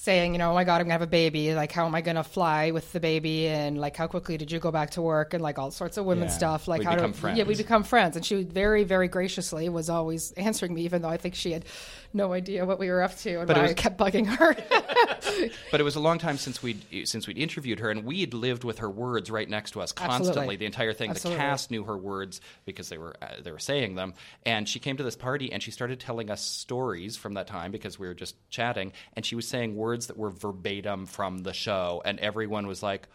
[0.00, 1.54] saying, you know, oh my god, I'm gonna have a baby.
[1.54, 3.48] Like, how am I gonna fly with the baby?
[3.48, 5.34] And like, how quickly did you go back to work?
[5.34, 6.34] And like all sorts of women Yeah.
[6.34, 6.68] stuff.
[6.68, 8.14] Like, We how do yeah, we become friends.
[8.14, 11.64] And she very, very graciously was always answering me, even though I think she had
[12.12, 14.26] no idea what we were up to and But it why was- I kept bugging
[14.26, 14.56] her.
[15.70, 18.64] But it was a long time since we'd since we'd interviewed her, and we'd lived
[18.64, 20.30] with her words right next to us constantly.
[20.30, 20.56] Absolutely.
[20.56, 21.10] The entire thing.
[21.10, 21.36] Absolutely.
[21.38, 24.14] The cast knew her words because they were uh, they were saying them.
[24.44, 27.70] And she came to this party, and she started telling us stories from that time
[27.70, 28.92] because we were just chatting.
[29.14, 33.06] And she was saying words that were verbatim from the show, and everyone was like,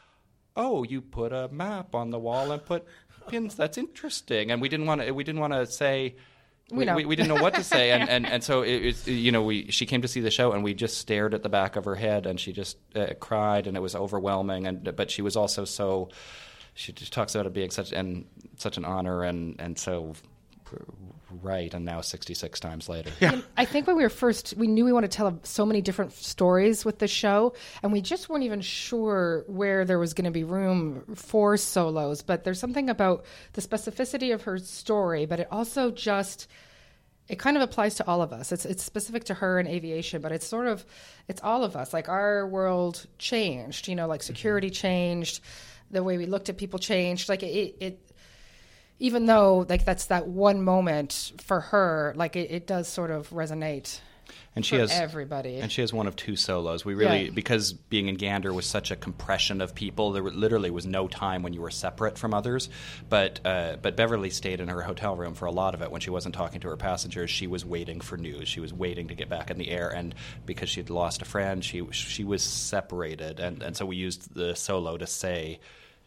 [0.56, 2.86] "Oh, you put a map on the wall and put
[3.28, 3.56] pins.
[3.56, 5.12] That's interesting." And we didn't want to.
[5.12, 6.16] We didn't want to say.
[6.72, 6.96] We, know.
[6.96, 9.44] we, we didn't know what to say, and, and, and so it, was you know
[9.44, 11.86] we she came to see the show, and we just stared at the back of
[11.86, 15.36] her head, and she just uh, cried, and it was overwhelming, and but she was
[15.36, 16.10] also so
[16.74, 18.26] she just talks about it being such and
[18.58, 20.14] such an honor, and and so
[21.42, 23.42] right, and now sixty six times later, yeah.
[23.58, 26.14] I think when we were first, we knew we wanted to tell so many different
[26.14, 30.32] stories with the show, and we just weren't even sure where there was going to
[30.32, 32.22] be room for solos.
[32.22, 36.48] But there's something about the specificity of her story, but it also just
[37.30, 38.52] it kind of applies to all of us.
[38.52, 40.86] It's it's specific to her in aviation, but it's sort of
[41.28, 41.94] it's all of us.
[41.94, 44.82] Like our world changed, you know, like security mm-hmm.
[44.82, 45.42] changed,
[45.90, 47.30] the way we looked at people changed.
[47.30, 48.12] Like it, it
[49.04, 53.30] even though like that's that one moment for her, like it, it does sort of
[53.32, 54.00] resonate
[54.56, 55.58] and she has everybody.
[55.58, 56.86] And she has one of two solos.
[56.86, 57.32] We really, Yeah.
[57.32, 61.44] because being in Gander was such a compression of people, there literally was no time
[61.44, 62.70] when you were separate from others.
[63.10, 66.00] But uh, but Beverly stayed in her hotel room for a lot of it when
[66.00, 67.30] she wasn't talking to her passengers.
[67.30, 68.48] She was waiting for news.
[68.48, 71.26] She was waiting to get back in the air, and because she had lost a
[71.26, 75.60] friend, she she was separated, and and so we used the solo to say.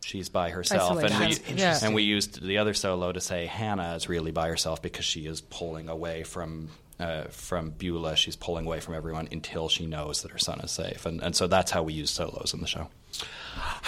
[0.07, 1.37] She's by herself, and we
[1.83, 5.27] and we used the other solo to say Hannah is really by herself because she
[5.27, 6.69] is pulling away from
[7.01, 8.15] uh, from Beulah.
[8.15, 11.35] She's pulling away from everyone until she knows that her son is safe, and and
[11.35, 12.87] so that's how we use solos in the show.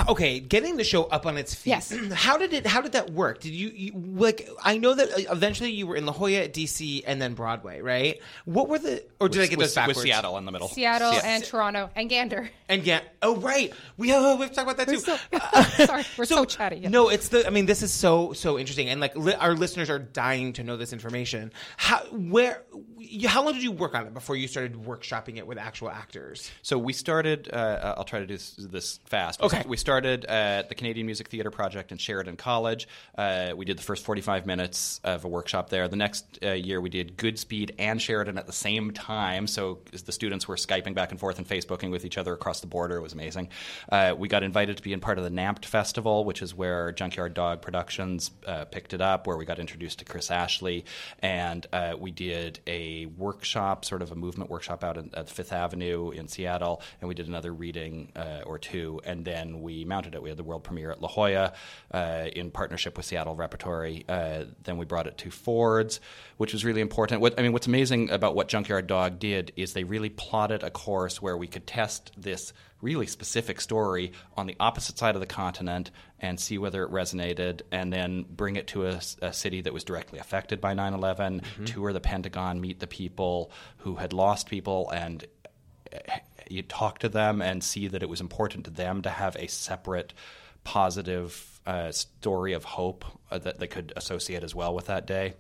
[0.08, 1.70] Okay, getting the show up on its feet.
[1.70, 1.92] Yes.
[2.12, 2.66] How did it?
[2.66, 3.40] How did that work?
[3.40, 4.48] Did you, you like?
[4.62, 8.20] I know that uh, eventually you were in La Jolla, DC, and then Broadway, right?
[8.44, 9.04] What were the?
[9.20, 9.98] Or did I get with, those backwards?
[9.98, 10.68] with Seattle in the middle.
[10.68, 12.50] Seattle Se- and Toronto and Gander.
[12.68, 13.00] And yeah.
[13.22, 13.72] Oh, right.
[13.96, 14.92] We have, we have to talk about that too.
[15.32, 16.88] We're so- sorry, we're so chatty, yeah.
[16.88, 17.46] No, it's the.
[17.46, 20.62] I mean, this is so so interesting, and like li- our listeners are dying to
[20.62, 21.52] know this information.
[21.76, 22.62] How where?
[23.26, 26.50] How long did you work on it before you started workshopping it with actual actors?
[26.62, 27.48] So we started.
[27.52, 29.17] Uh, I'll try to do this, this fast.
[29.18, 29.42] Fast.
[29.42, 29.64] Okay.
[29.66, 32.86] We started at the Canadian Music Theatre Project in Sheridan College.
[33.16, 35.88] Uh, we did the first 45 minutes of a workshop there.
[35.88, 39.48] The next uh, year, we did Goodspeed and Sheridan at the same time.
[39.48, 42.68] So the students were Skyping back and forth and Facebooking with each other across the
[42.68, 42.98] border.
[42.98, 43.48] It was amazing.
[43.90, 46.92] Uh, we got invited to be in part of the NAMT Festival, which is where
[46.92, 50.84] Junkyard Dog Productions uh, picked it up, where we got introduced to Chris Ashley.
[51.18, 55.52] And uh, we did a workshop, sort of a movement workshop out in, at Fifth
[55.52, 56.82] Avenue in Seattle.
[57.00, 59.00] And we did another reading uh, or two.
[59.08, 60.22] And then we mounted it.
[60.22, 61.54] We had the world premiere at La Jolla
[61.90, 64.04] uh, in partnership with Seattle Repertory.
[64.08, 66.00] Uh, then we brought it to Ford's,
[66.36, 67.20] which was really important.
[67.20, 70.70] What, I mean, what's amazing about what Junkyard Dog did is they really plotted a
[70.70, 75.26] course where we could test this really specific story on the opposite side of the
[75.26, 75.90] continent
[76.20, 79.84] and see whether it resonated and then bring it to a, a city that was
[79.84, 84.90] directly affected by 9 11, tour the Pentagon, meet the people who had lost people,
[84.90, 85.24] and
[86.48, 89.46] you talk to them and see that it was important to them to have a
[89.48, 90.12] separate
[90.64, 95.34] positive uh, story of hope uh, that they could associate as well with that day.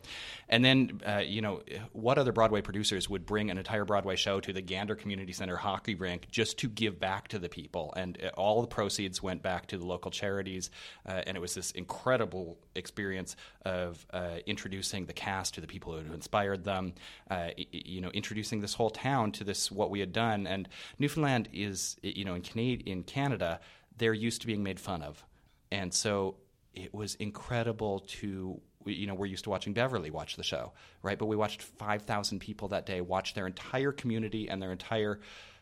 [0.50, 1.62] And then, uh, you know,
[1.92, 5.56] what other Broadway producers would bring an entire Broadway show to the Gander Community Center
[5.56, 7.94] hockey rink just to give back to the people?
[7.96, 10.70] And uh, all the proceeds went back to the local charities.
[11.06, 15.94] Uh, and it was this incredible experience of uh, introducing the cast to the people
[15.94, 16.92] who had inspired them,
[17.30, 20.46] uh, you know, introducing this whole town to this, what we had done.
[20.46, 23.60] And Newfoundland is, you know, in, Canada, in Canada,
[23.96, 25.24] they're used to being made fun of.
[25.70, 26.36] And so
[26.74, 31.18] it was incredible to you know we're used to watching Beverly watch the show, right?
[31.18, 35.20] But we watched 5,000 people that day watch their entire community and their entire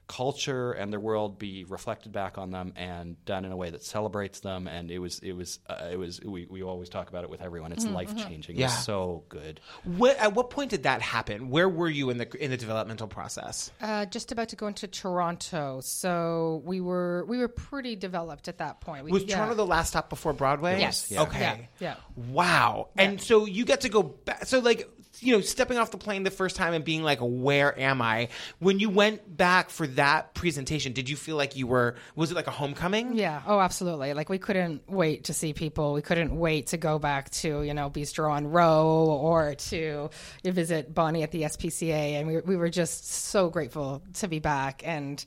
[0.09, 3.83] culture and their world be reflected back on them and done in a way that
[3.83, 7.25] celebrates them and it was it was uh, it was we, we always talk about
[7.25, 8.67] it with everyone it's life changing Yeah.
[8.67, 11.51] it was so good What, at what point did that happen?
[11.51, 13.71] Where were you in the in the developmental process?
[13.81, 18.59] Uh, just about to go into Toronto, so we were we were pretty developed at
[18.59, 19.05] that point.
[19.05, 19.37] We, Was yeah.
[19.37, 20.79] Toronto the last stop before Broadway?
[20.79, 21.11] Yes.
[21.11, 21.23] Yeah.
[21.23, 21.41] Okay.
[21.41, 21.95] Yeah, yeah.
[22.29, 22.91] Wow.
[22.97, 24.47] And so you get to go back.
[24.47, 24.89] So like
[25.21, 28.29] you know, stepping off the plane the first time and being like, "Where am I?"
[28.59, 31.97] When you went back for that presentation, did you feel like you were?
[32.15, 33.17] Was it like a homecoming?
[33.17, 33.43] Yeah.
[33.47, 34.15] Oh, absolutely.
[34.15, 35.93] Like we couldn't wait to see people.
[35.93, 40.11] We couldn't wait to go back to you know Bistro on Roe or to
[40.45, 44.83] visit Bonnie at the SPCA, and we we were just so grateful to be back
[44.85, 45.25] and.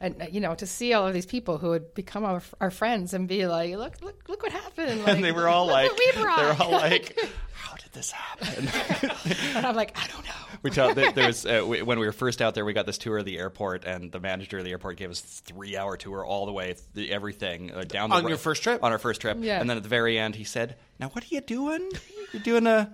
[0.00, 2.70] And uh, you know, to see all of these people who had become our, our
[2.70, 5.00] friends and be like, look, look, look what happened!
[5.04, 6.38] Like, and they were all like what we brought.
[6.38, 7.18] they were all like
[7.52, 8.68] how did this happen
[9.56, 10.30] and I'm like, I don't know.
[10.62, 12.86] We tell, there, there was uh, we, when we were first out there, we got
[12.86, 16.24] this tour of the airport, and the manager of the airport gave us three-hour tour
[16.24, 18.82] all the way, th- everything uh, down the On ro- your first trip?
[18.82, 19.60] On our first trip, Yeah.
[19.60, 21.90] and then at the very end, he said, "Now, what are you doing?
[22.32, 22.92] You're doing a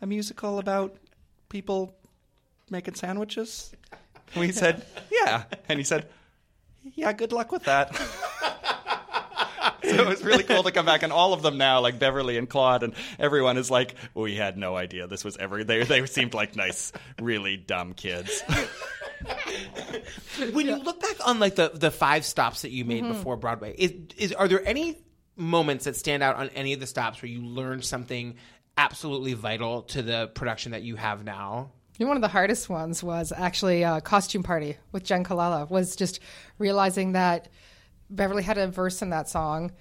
[0.00, 0.96] a musical about
[1.48, 1.94] people
[2.70, 3.72] making sandwiches?"
[4.34, 6.06] And we said, "Yeah," and he said,
[6.94, 7.94] "Yeah, good luck with that."
[9.84, 12.36] So it was really cool to come back, and all of them now, like Beverly
[12.36, 16.04] and Claude, and everyone is like, "We had no idea this was ever." They they
[16.06, 18.42] seemed like nice, really dumb kids.
[20.52, 23.12] When you look back on like the the five stops that you made Mm-hmm.
[23.14, 24.98] before Broadway, is is are there any
[25.36, 28.36] moments that stand out on any of the stops where you learned something
[28.76, 31.72] absolutely vital to the production that you have now?
[31.98, 35.68] One of the hardest ones was actually a costume party with Jenn Colella.
[35.68, 36.20] Was just
[36.58, 37.48] realizing that
[38.08, 39.72] Beverly had a verse in that song,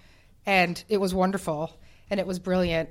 [0.45, 2.89] and it was wonderful and it was brilliant,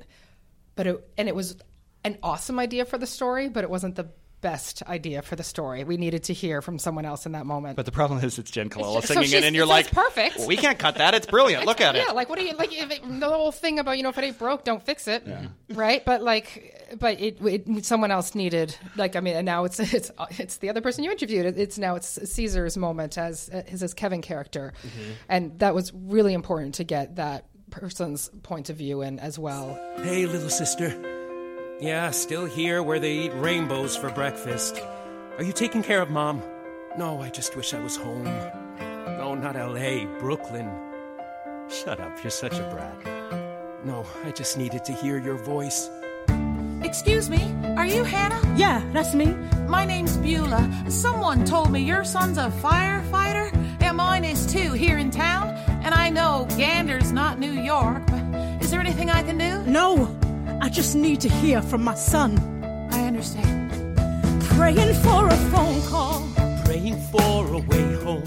[0.75, 1.57] but it and it was
[2.05, 4.09] an awesome idea for the story, but it wasn't the
[4.47, 5.83] best idea for the story.
[5.83, 7.75] We needed to hear from someone else in that moment.
[7.75, 10.39] But the problem is, it's Jenn Colella So singing it, and you're like, perfect.
[10.47, 11.15] We can't cut that.
[11.15, 11.67] It's brilliant.
[11.67, 12.05] Look at it.
[12.07, 12.73] yeah, like what do you like?
[12.73, 15.27] If it, the whole thing about you know if it ain't broke, don't fix it,
[15.71, 16.05] right?
[16.05, 20.13] But like, but it, it someone else needed like I mean, and now it's it's
[20.39, 21.59] it's the other person you interviewed.
[21.59, 25.11] It's now it's Caesar's moment as his as Kevin character, mm-hmm.
[25.29, 29.75] and that was really important to get that person's point of view in as well.
[29.97, 31.16] Hey, little sister.
[31.79, 34.81] Yeah, still here where they eat rainbows for breakfast.
[35.37, 36.43] Are you taking care of Mom?
[36.97, 38.25] No, I just wish I was home.
[38.25, 40.71] No, not LA, Brooklyn.
[41.69, 43.85] Shut up, you're such a brat.
[43.85, 45.91] No, I just needed to hear your voice.
[46.83, 48.41] Excuse me, are you Hannah?
[48.57, 49.35] Yeah, that's me.
[49.69, 50.71] My name's Beulah.
[50.89, 53.55] Someone told me your son's a firefighter.
[53.83, 55.49] and mine is too, here in town.
[55.85, 59.62] And I know Gander's not New York, but is there anything I can do?
[59.71, 60.17] No,
[60.61, 62.38] I just need to hear from my son.
[62.90, 63.71] I understand.
[64.42, 66.27] Praying for a phone call.
[66.64, 68.25] Praying for a way home.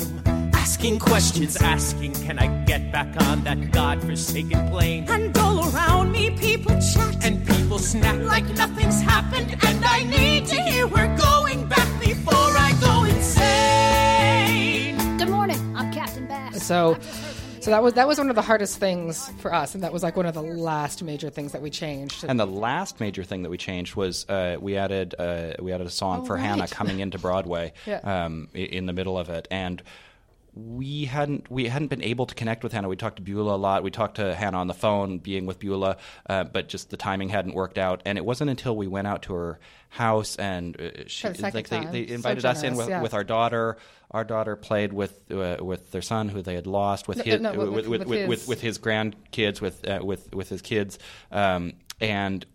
[0.53, 5.05] Asking questions, asking, can I get back on that godforsaken plane?
[5.09, 7.25] And all around me, people chat.
[7.25, 12.33] And people snack Like nothing's happened, and I need to hear we're going back before
[12.33, 14.95] I go insane.
[15.17, 15.59] Good morning.
[15.75, 16.63] I'm Captain Bass.
[16.63, 16.97] So
[17.61, 20.01] So that was that was one of the hardest things for us, and that was
[20.01, 22.23] like one of the last major things that we changed.
[22.23, 25.85] And the last major thing that we changed was uh, we added uh, we added
[25.85, 27.97] a song Oh, for Hannah coming into Broadway Yeah.
[28.25, 29.83] um, in the middle of it, and
[30.65, 32.89] we hadn't we hadn't been able to connect with Hannah.
[32.89, 33.83] We talked to Beulah a lot.
[33.83, 35.97] We talked to Hannah on the phone, being with Beulah,
[36.29, 38.01] uh, but just the timing hadn't worked out.
[38.05, 41.69] And it wasn't until we went out to her house and uh, she the like
[41.69, 43.01] they, they So invited us in with, yeah.
[43.01, 43.77] with our daughter.
[44.11, 47.41] Our daughter played with uh, with their son who they had lost with No, his
[47.41, 50.49] no, with- with, with- with, with with, his- with his grandkids with uh, with with
[50.49, 50.99] his kids,
[51.31, 52.45] um, and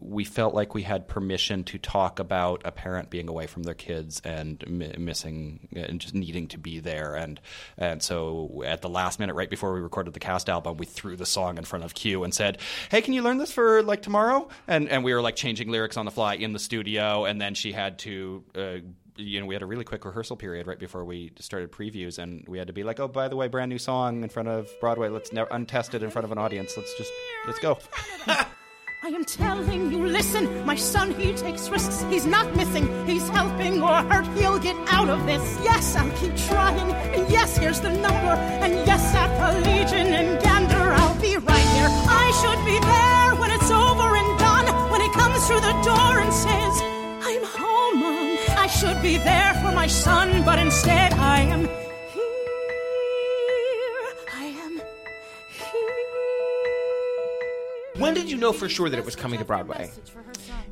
[0.00, 3.74] we felt like we had permission to talk about a parent being away from their
[3.74, 7.14] kids and mi- missing and just needing to be there.
[7.14, 7.38] And
[7.76, 11.16] and so at the last minute, right before we recorded the cast album, we threw
[11.16, 12.58] the song in front of Q and said,
[12.90, 15.96] "Hey, can you learn this for like tomorrow?" And and we were like changing lyrics
[15.96, 18.44] on the fly in the studio, and then she had to.
[18.54, 18.76] Uh,
[19.16, 22.42] you know, we had a really quick rehearsal period right before we started previews, and
[22.48, 24.70] we had to be like, "Oh, by the way, brand new song in front of
[24.80, 25.08] Broadway.
[25.08, 26.74] Let's never untested in front of an audience.
[26.76, 27.12] Let's just
[27.46, 27.78] let's go."
[29.02, 32.04] I am telling you, listen, my son, he takes risks.
[32.10, 34.26] He's not missing, he's helping or hurt.
[34.36, 35.42] He'll get out of this.
[35.64, 36.92] Yes, I'll keep trying.
[37.14, 38.34] And yes, here's the number.
[38.60, 41.88] And yes, at the Legion in Gander, I'll be right here.
[41.88, 44.66] I should be there when it's over and done.
[44.92, 46.74] When he comes through the door and says,
[47.24, 48.38] I'm home, Mom.
[48.58, 51.70] I should be there for my son, but instead I am
[58.00, 59.90] When did you know for sure that it was coming to Broadway?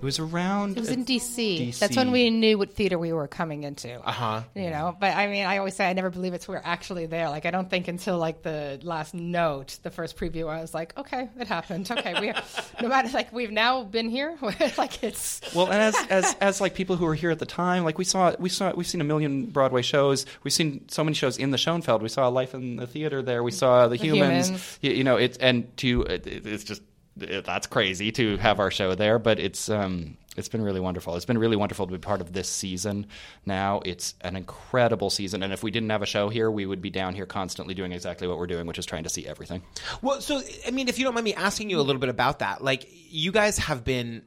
[0.01, 0.77] It was around.
[0.77, 1.69] It was in DC.
[1.69, 1.79] DC.
[1.79, 4.01] That's when we knew what theater we were coming into.
[4.01, 4.43] Uh huh.
[4.55, 7.29] You know, but I mean, I always say I never believe it's we're actually there.
[7.29, 10.97] Like I don't think until like the last note, the first preview, I was like,
[10.97, 11.91] okay, it happened.
[11.91, 12.33] Okay, we
[12.83, 14.39] no matter like we've now been here.
[14.79, 17.85] like it's Well, and as, as as like people who were here at the time,
[17.85, 20.25] like we saw we saw we've seen a million Broadway shows.
[20.45, 22.03] We've seen so many shows in the Schoenfeld.
[22.03, 23.43] We saw Life in the Theater there.
[23.43, 24.47] We saw The, Humans.
[24.47, 24.79] Humans.
[24.81, 26.88] You, you know, it's and to it, it's just it,
[27.45, 31.17] that's crazy to have our show there, but it's um it's been really wonderful.
[31.17, 33.07] It's been really wonderful to be part of this season.
[33.45, 36.81] Now it's an incredible season, and if we didn't have a show here, we would
[36.81, 39.63] be down here constantly doing exactly what we're doing, which is trying to see everything.
[40.01, 42.39] Well, so I mean, if you don't mind me asking you a little bit about
[42.39, 44.23] that, like you guys have been,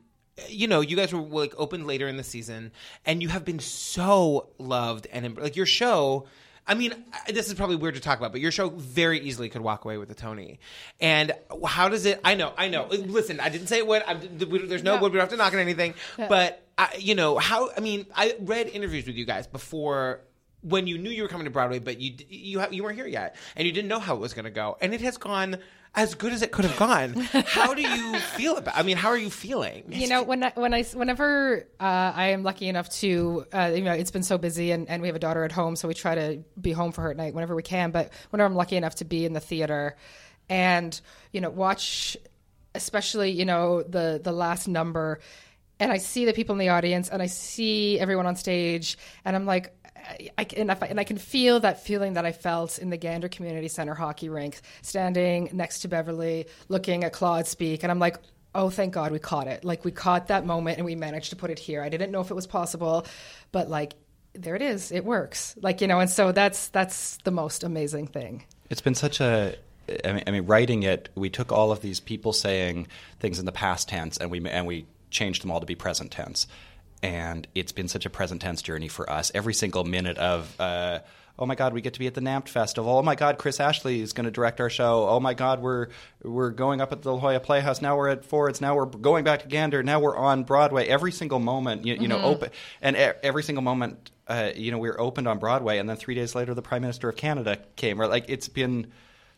[0.50, 2.72] you know, you guys were like opened later in the season,
[3.06, 6.28] and you have been so loved and like your show.
[6.68, 6.94] I mean,
[7.28, 9.98] this is probably weird to talk about, but your show very easily could walk away
[9.98, 10.60] with a Tony.
[11.00, 11.32] And
[11.66, 12.22] how does it?
[12.24, 12.84] I know, I know.
[12.84, 14.04] Uh, listen, I didn't say it would.
[14.08, 15.02] I'm, there's no No.
[15.02, 15.12] wood.
[15.12, 15.96] We don't have to knock on anything.
[16.18, 17.72] But I, you know how?
[17.76, 20.22] I mean, I read interviews with you guys before
[20.62, 23.08] when you knew you were coming to Broadway, but you you ha- you weren't here
[23.08, 25.58] yet, and you didn't know how it was going to go, and it has gone
[25.94, 27.14] as good as it could have gone.
[27.46, 28.78] how do you feel about?
[28.78, 29.84] I mean, how are you feeling?
[29.90, 31.84] you know when I, when I whenever uh,
[32.16, 35.08] I am lucky enough to uh, you know it's been so busy and, and we
[35.08, 37.34] have a daughter at home so we try to be home for her at night
[37.34, 39.98] whenever we can but whenever I'm lucky enough to be in the theater
[40.50, 41.00] and
[41.32, 42.16] you know watch
[42.74, 45.20] especially you know the the last number
[45.80, 49.36] and I see the people in the audience and I see everyone on stage and
[49.36, 49.76] I'm like
[50.38, 53.30] I, and, I, and I can feel that feeling that I felt in the Gander
[53.30, 58.18] Community Center hockey rink, standing next to Beverly, looking at Claude speak, and I'm like,
[58.54, 59.64] oh, thank God we caught it.
[59.64, 61.82] Like we caught that moment and we managed to put it here.
[61.82, 63.06] I didn't know if it was possible,
[63.52, 63.94] but like
[64.34, 64.92] there it is.
[64.92, 65.56] It works.
[65.62, 68.44] Like you know, and so that's that's the most amazing thing.
[68.70, 69.56] It's been such a.
[70.06, 72.88] I mean, I mean, writing it, we took all of these people saying
[73.20, 76.12] things in the past tense, and we and we changed them all to be present
[76.12, 76.48] tense.
[77.04, 79.32] And it's been such a present tense journey for us.
[79.34, 81.00] Every single minute of, uh,
[81.40, 82.98] oh my God, we get to be at the NAMT festival.
[82.98, 85.08] Oh my God, Chris Ashley is going to direct our show.
[85.10, 85.88] Oh my God, we're
[86.24, 87.82] we're going up at the La Jolla Playhouse.
[87.82, 88.62] Now we're at Ford's.
[88.62, 89.82] Now we're going back to Gander.
[89.82, 90.88] Now we're on Broadway.
[90.88, 94.88] Every single moment, you, you know, open and every single moment, uh, you know, we
[94.88, 95.80] were opened on Broadway.
[95.80, 98.00] And then three days later, the Prime Minister of Canada came.
[98.00, 98.92] Or like it's been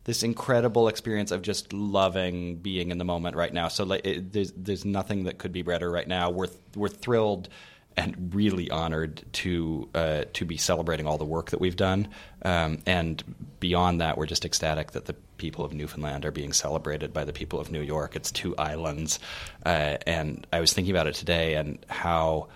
[0.06, 3.68] this incredible experience of just loving being in the moment right now.
[3.70, 6.30] So like, it, there's there's nothing that could be better right now.
[6.30, 7.49] We're we're thrilled
[7.95, 12.10] and really honored to uh, to be celebrating all the work that we've done.
[12.43, 13.24] Um, and
[13.60, 17.34] beyond that, we're just ecstatic that the people of Newfoundland are being celebrated by the
[17.34, 18.16] people of New York.
[18.16, 19.20] It's two islands,
[19.66, 22.49] uh, and I was thinking about it today and how.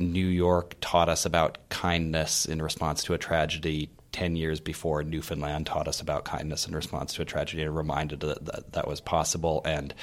[0.00, 5.64] New York taught us about kindness in response to a tragedy 10 years before Newfoundland
[5.64, 9.00] taught us about kindness in response to a tragedy and reminded that that, that was
[9.00, 9.94] possible and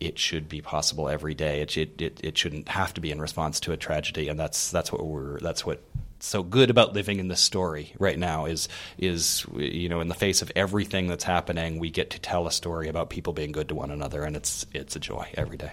[0.00, 1.60] it should be possible every day.
[1.60, 4.72] It, should, it, it shouldn't have to be in response to a tragedy and that's
[4.72, 5.80] that's what we're that's what
[6.18, 10.14] so good about living in this story right now is is you know in the
[10.14, 13.68] face of everything that's happening we get to tell a story about people being good
[13.68, 15.72] to one another and it's it's a joy every day.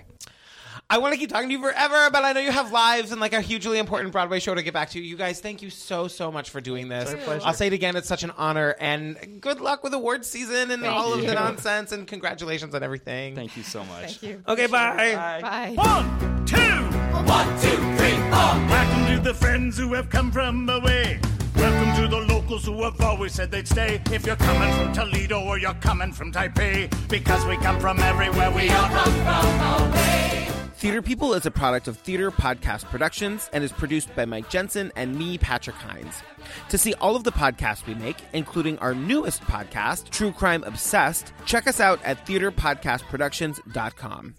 [0.91, 3.21] I want to keep talking to you forever, but I know you have lives and
[3.21, 4.99] like a hugely important Broadway show to get back to.
[4.99, 7.13] You guys, thank you so so much for doing this.
[7.45, 10.83] I'll say it again; it's such an honor, and good luck with awards season and
[10.83, 11.91] all of the nonsense.
[11.91, 13.35] And congratulations on everything.
[13.35, 14.17] Thank you so much.
[14.17, 14.43] Thank you.
[14.47, 15.39] Okay, bye.
[15.43, 15.73] Bye.
[15.75, 18.55] One, two, one, two, three, four.
[18.65, 21.19] Welcome to the friends who have come from away.
[21.55, 24.01] Welcome to the locals who have always said they'd stay.
[24.11, 28.49] If you're coming from Toledo or you're coming from Taipei, because we come from everywhere,
[28.49, 30.48] we all come from away.
[30.79, 34.93] Theater People is a product of Theater Podcast Productions and is produced by Mike Jensen
[34.95, 36.23] and me, Patrick Hinds.
[36.69, 41.33] To see all of the podcasts we make, including our newest podcast, True Crime Obsessed,
[41.45, 44.35] check us out at theaterpodcastproductions.com.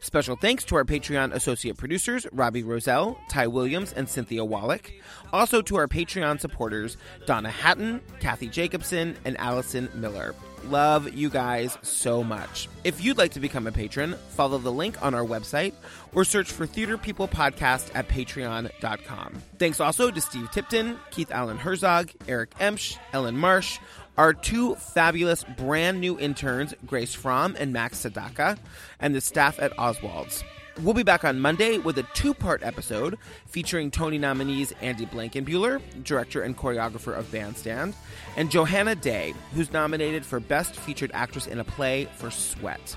[0.00, 4.92] Special thanks to our Patreon associate producers, Robbie Roselle, Ty Williams, and Cynthia Wallach.
[5.32, 10.34] Also to our Patreon supporters, Donna Hatton, Kathy Jacobson, and Allison Miller.
[10.66, 12.68] Love you guys so much.
[12.84, 15.74] If you'd like to become a patron, follow the link on our website
[16.12, 19.42] or search for Theater People Podcast at patreon.com.
[19.58, 23.78] Thanks also to Steve Tipton, Keith Allen Herzog, Eric Emsch, Ellen Marsh,
[24.16, 28.58] our two fabulous brand new interns, Grace Fromm and Max Sadaka,
[29.00, 30.42] and the staff at Oswald's.
[30.82, 35.80] We'll be back on Monday with a two part episode featuring Tony nominees Andy Blankenbuehler,
[36.04, 37.94] director and choreographer of Bandstand,
[38.36, 42.96] and Johanna Day, who's nominated for Best Featured Actress in a Play for Sweat.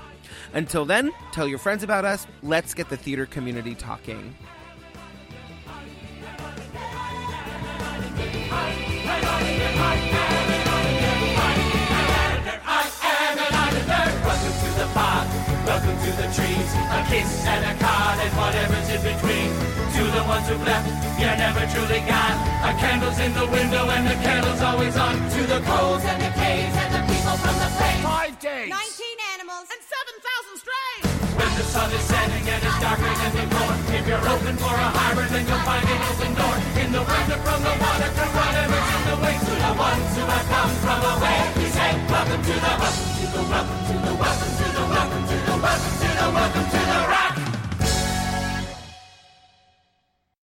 [0.53, 2.27] Until then, tell your friends about us.
[2.43, 4.35] Let's get the theater community talking.
[15.71, 16.69] Welcome to the trees.
[16.91, 19.49] A kiss and a card and whatever's in between.
[19.95, 22.37] To the ones who've left, you're never truly gone.
[22.67, 25.15] A candle's in the window and the candle's always on.
[25.15, 28.03] To the coals and the caves and the people from the plains.
[28.03, 28.67] Five days.
[28.67, 31.03] 19 animals and 7,000 strays.
[31.39, 33.75] When the sun is setting and it's darker than before.
[33.95, 36.55] If you're open for a harbor, then you'll find an open door.
[36.83, 39.35] In the winter from the water to whatever's in the way.
[39.39, 41.60] To the ones who have come from away.
[42.11, 45.27] We say, welcome to the, welcome to the, welcome to the, welcome to the, welcome
[45.27, 46.80] to the, welcome to the, welcome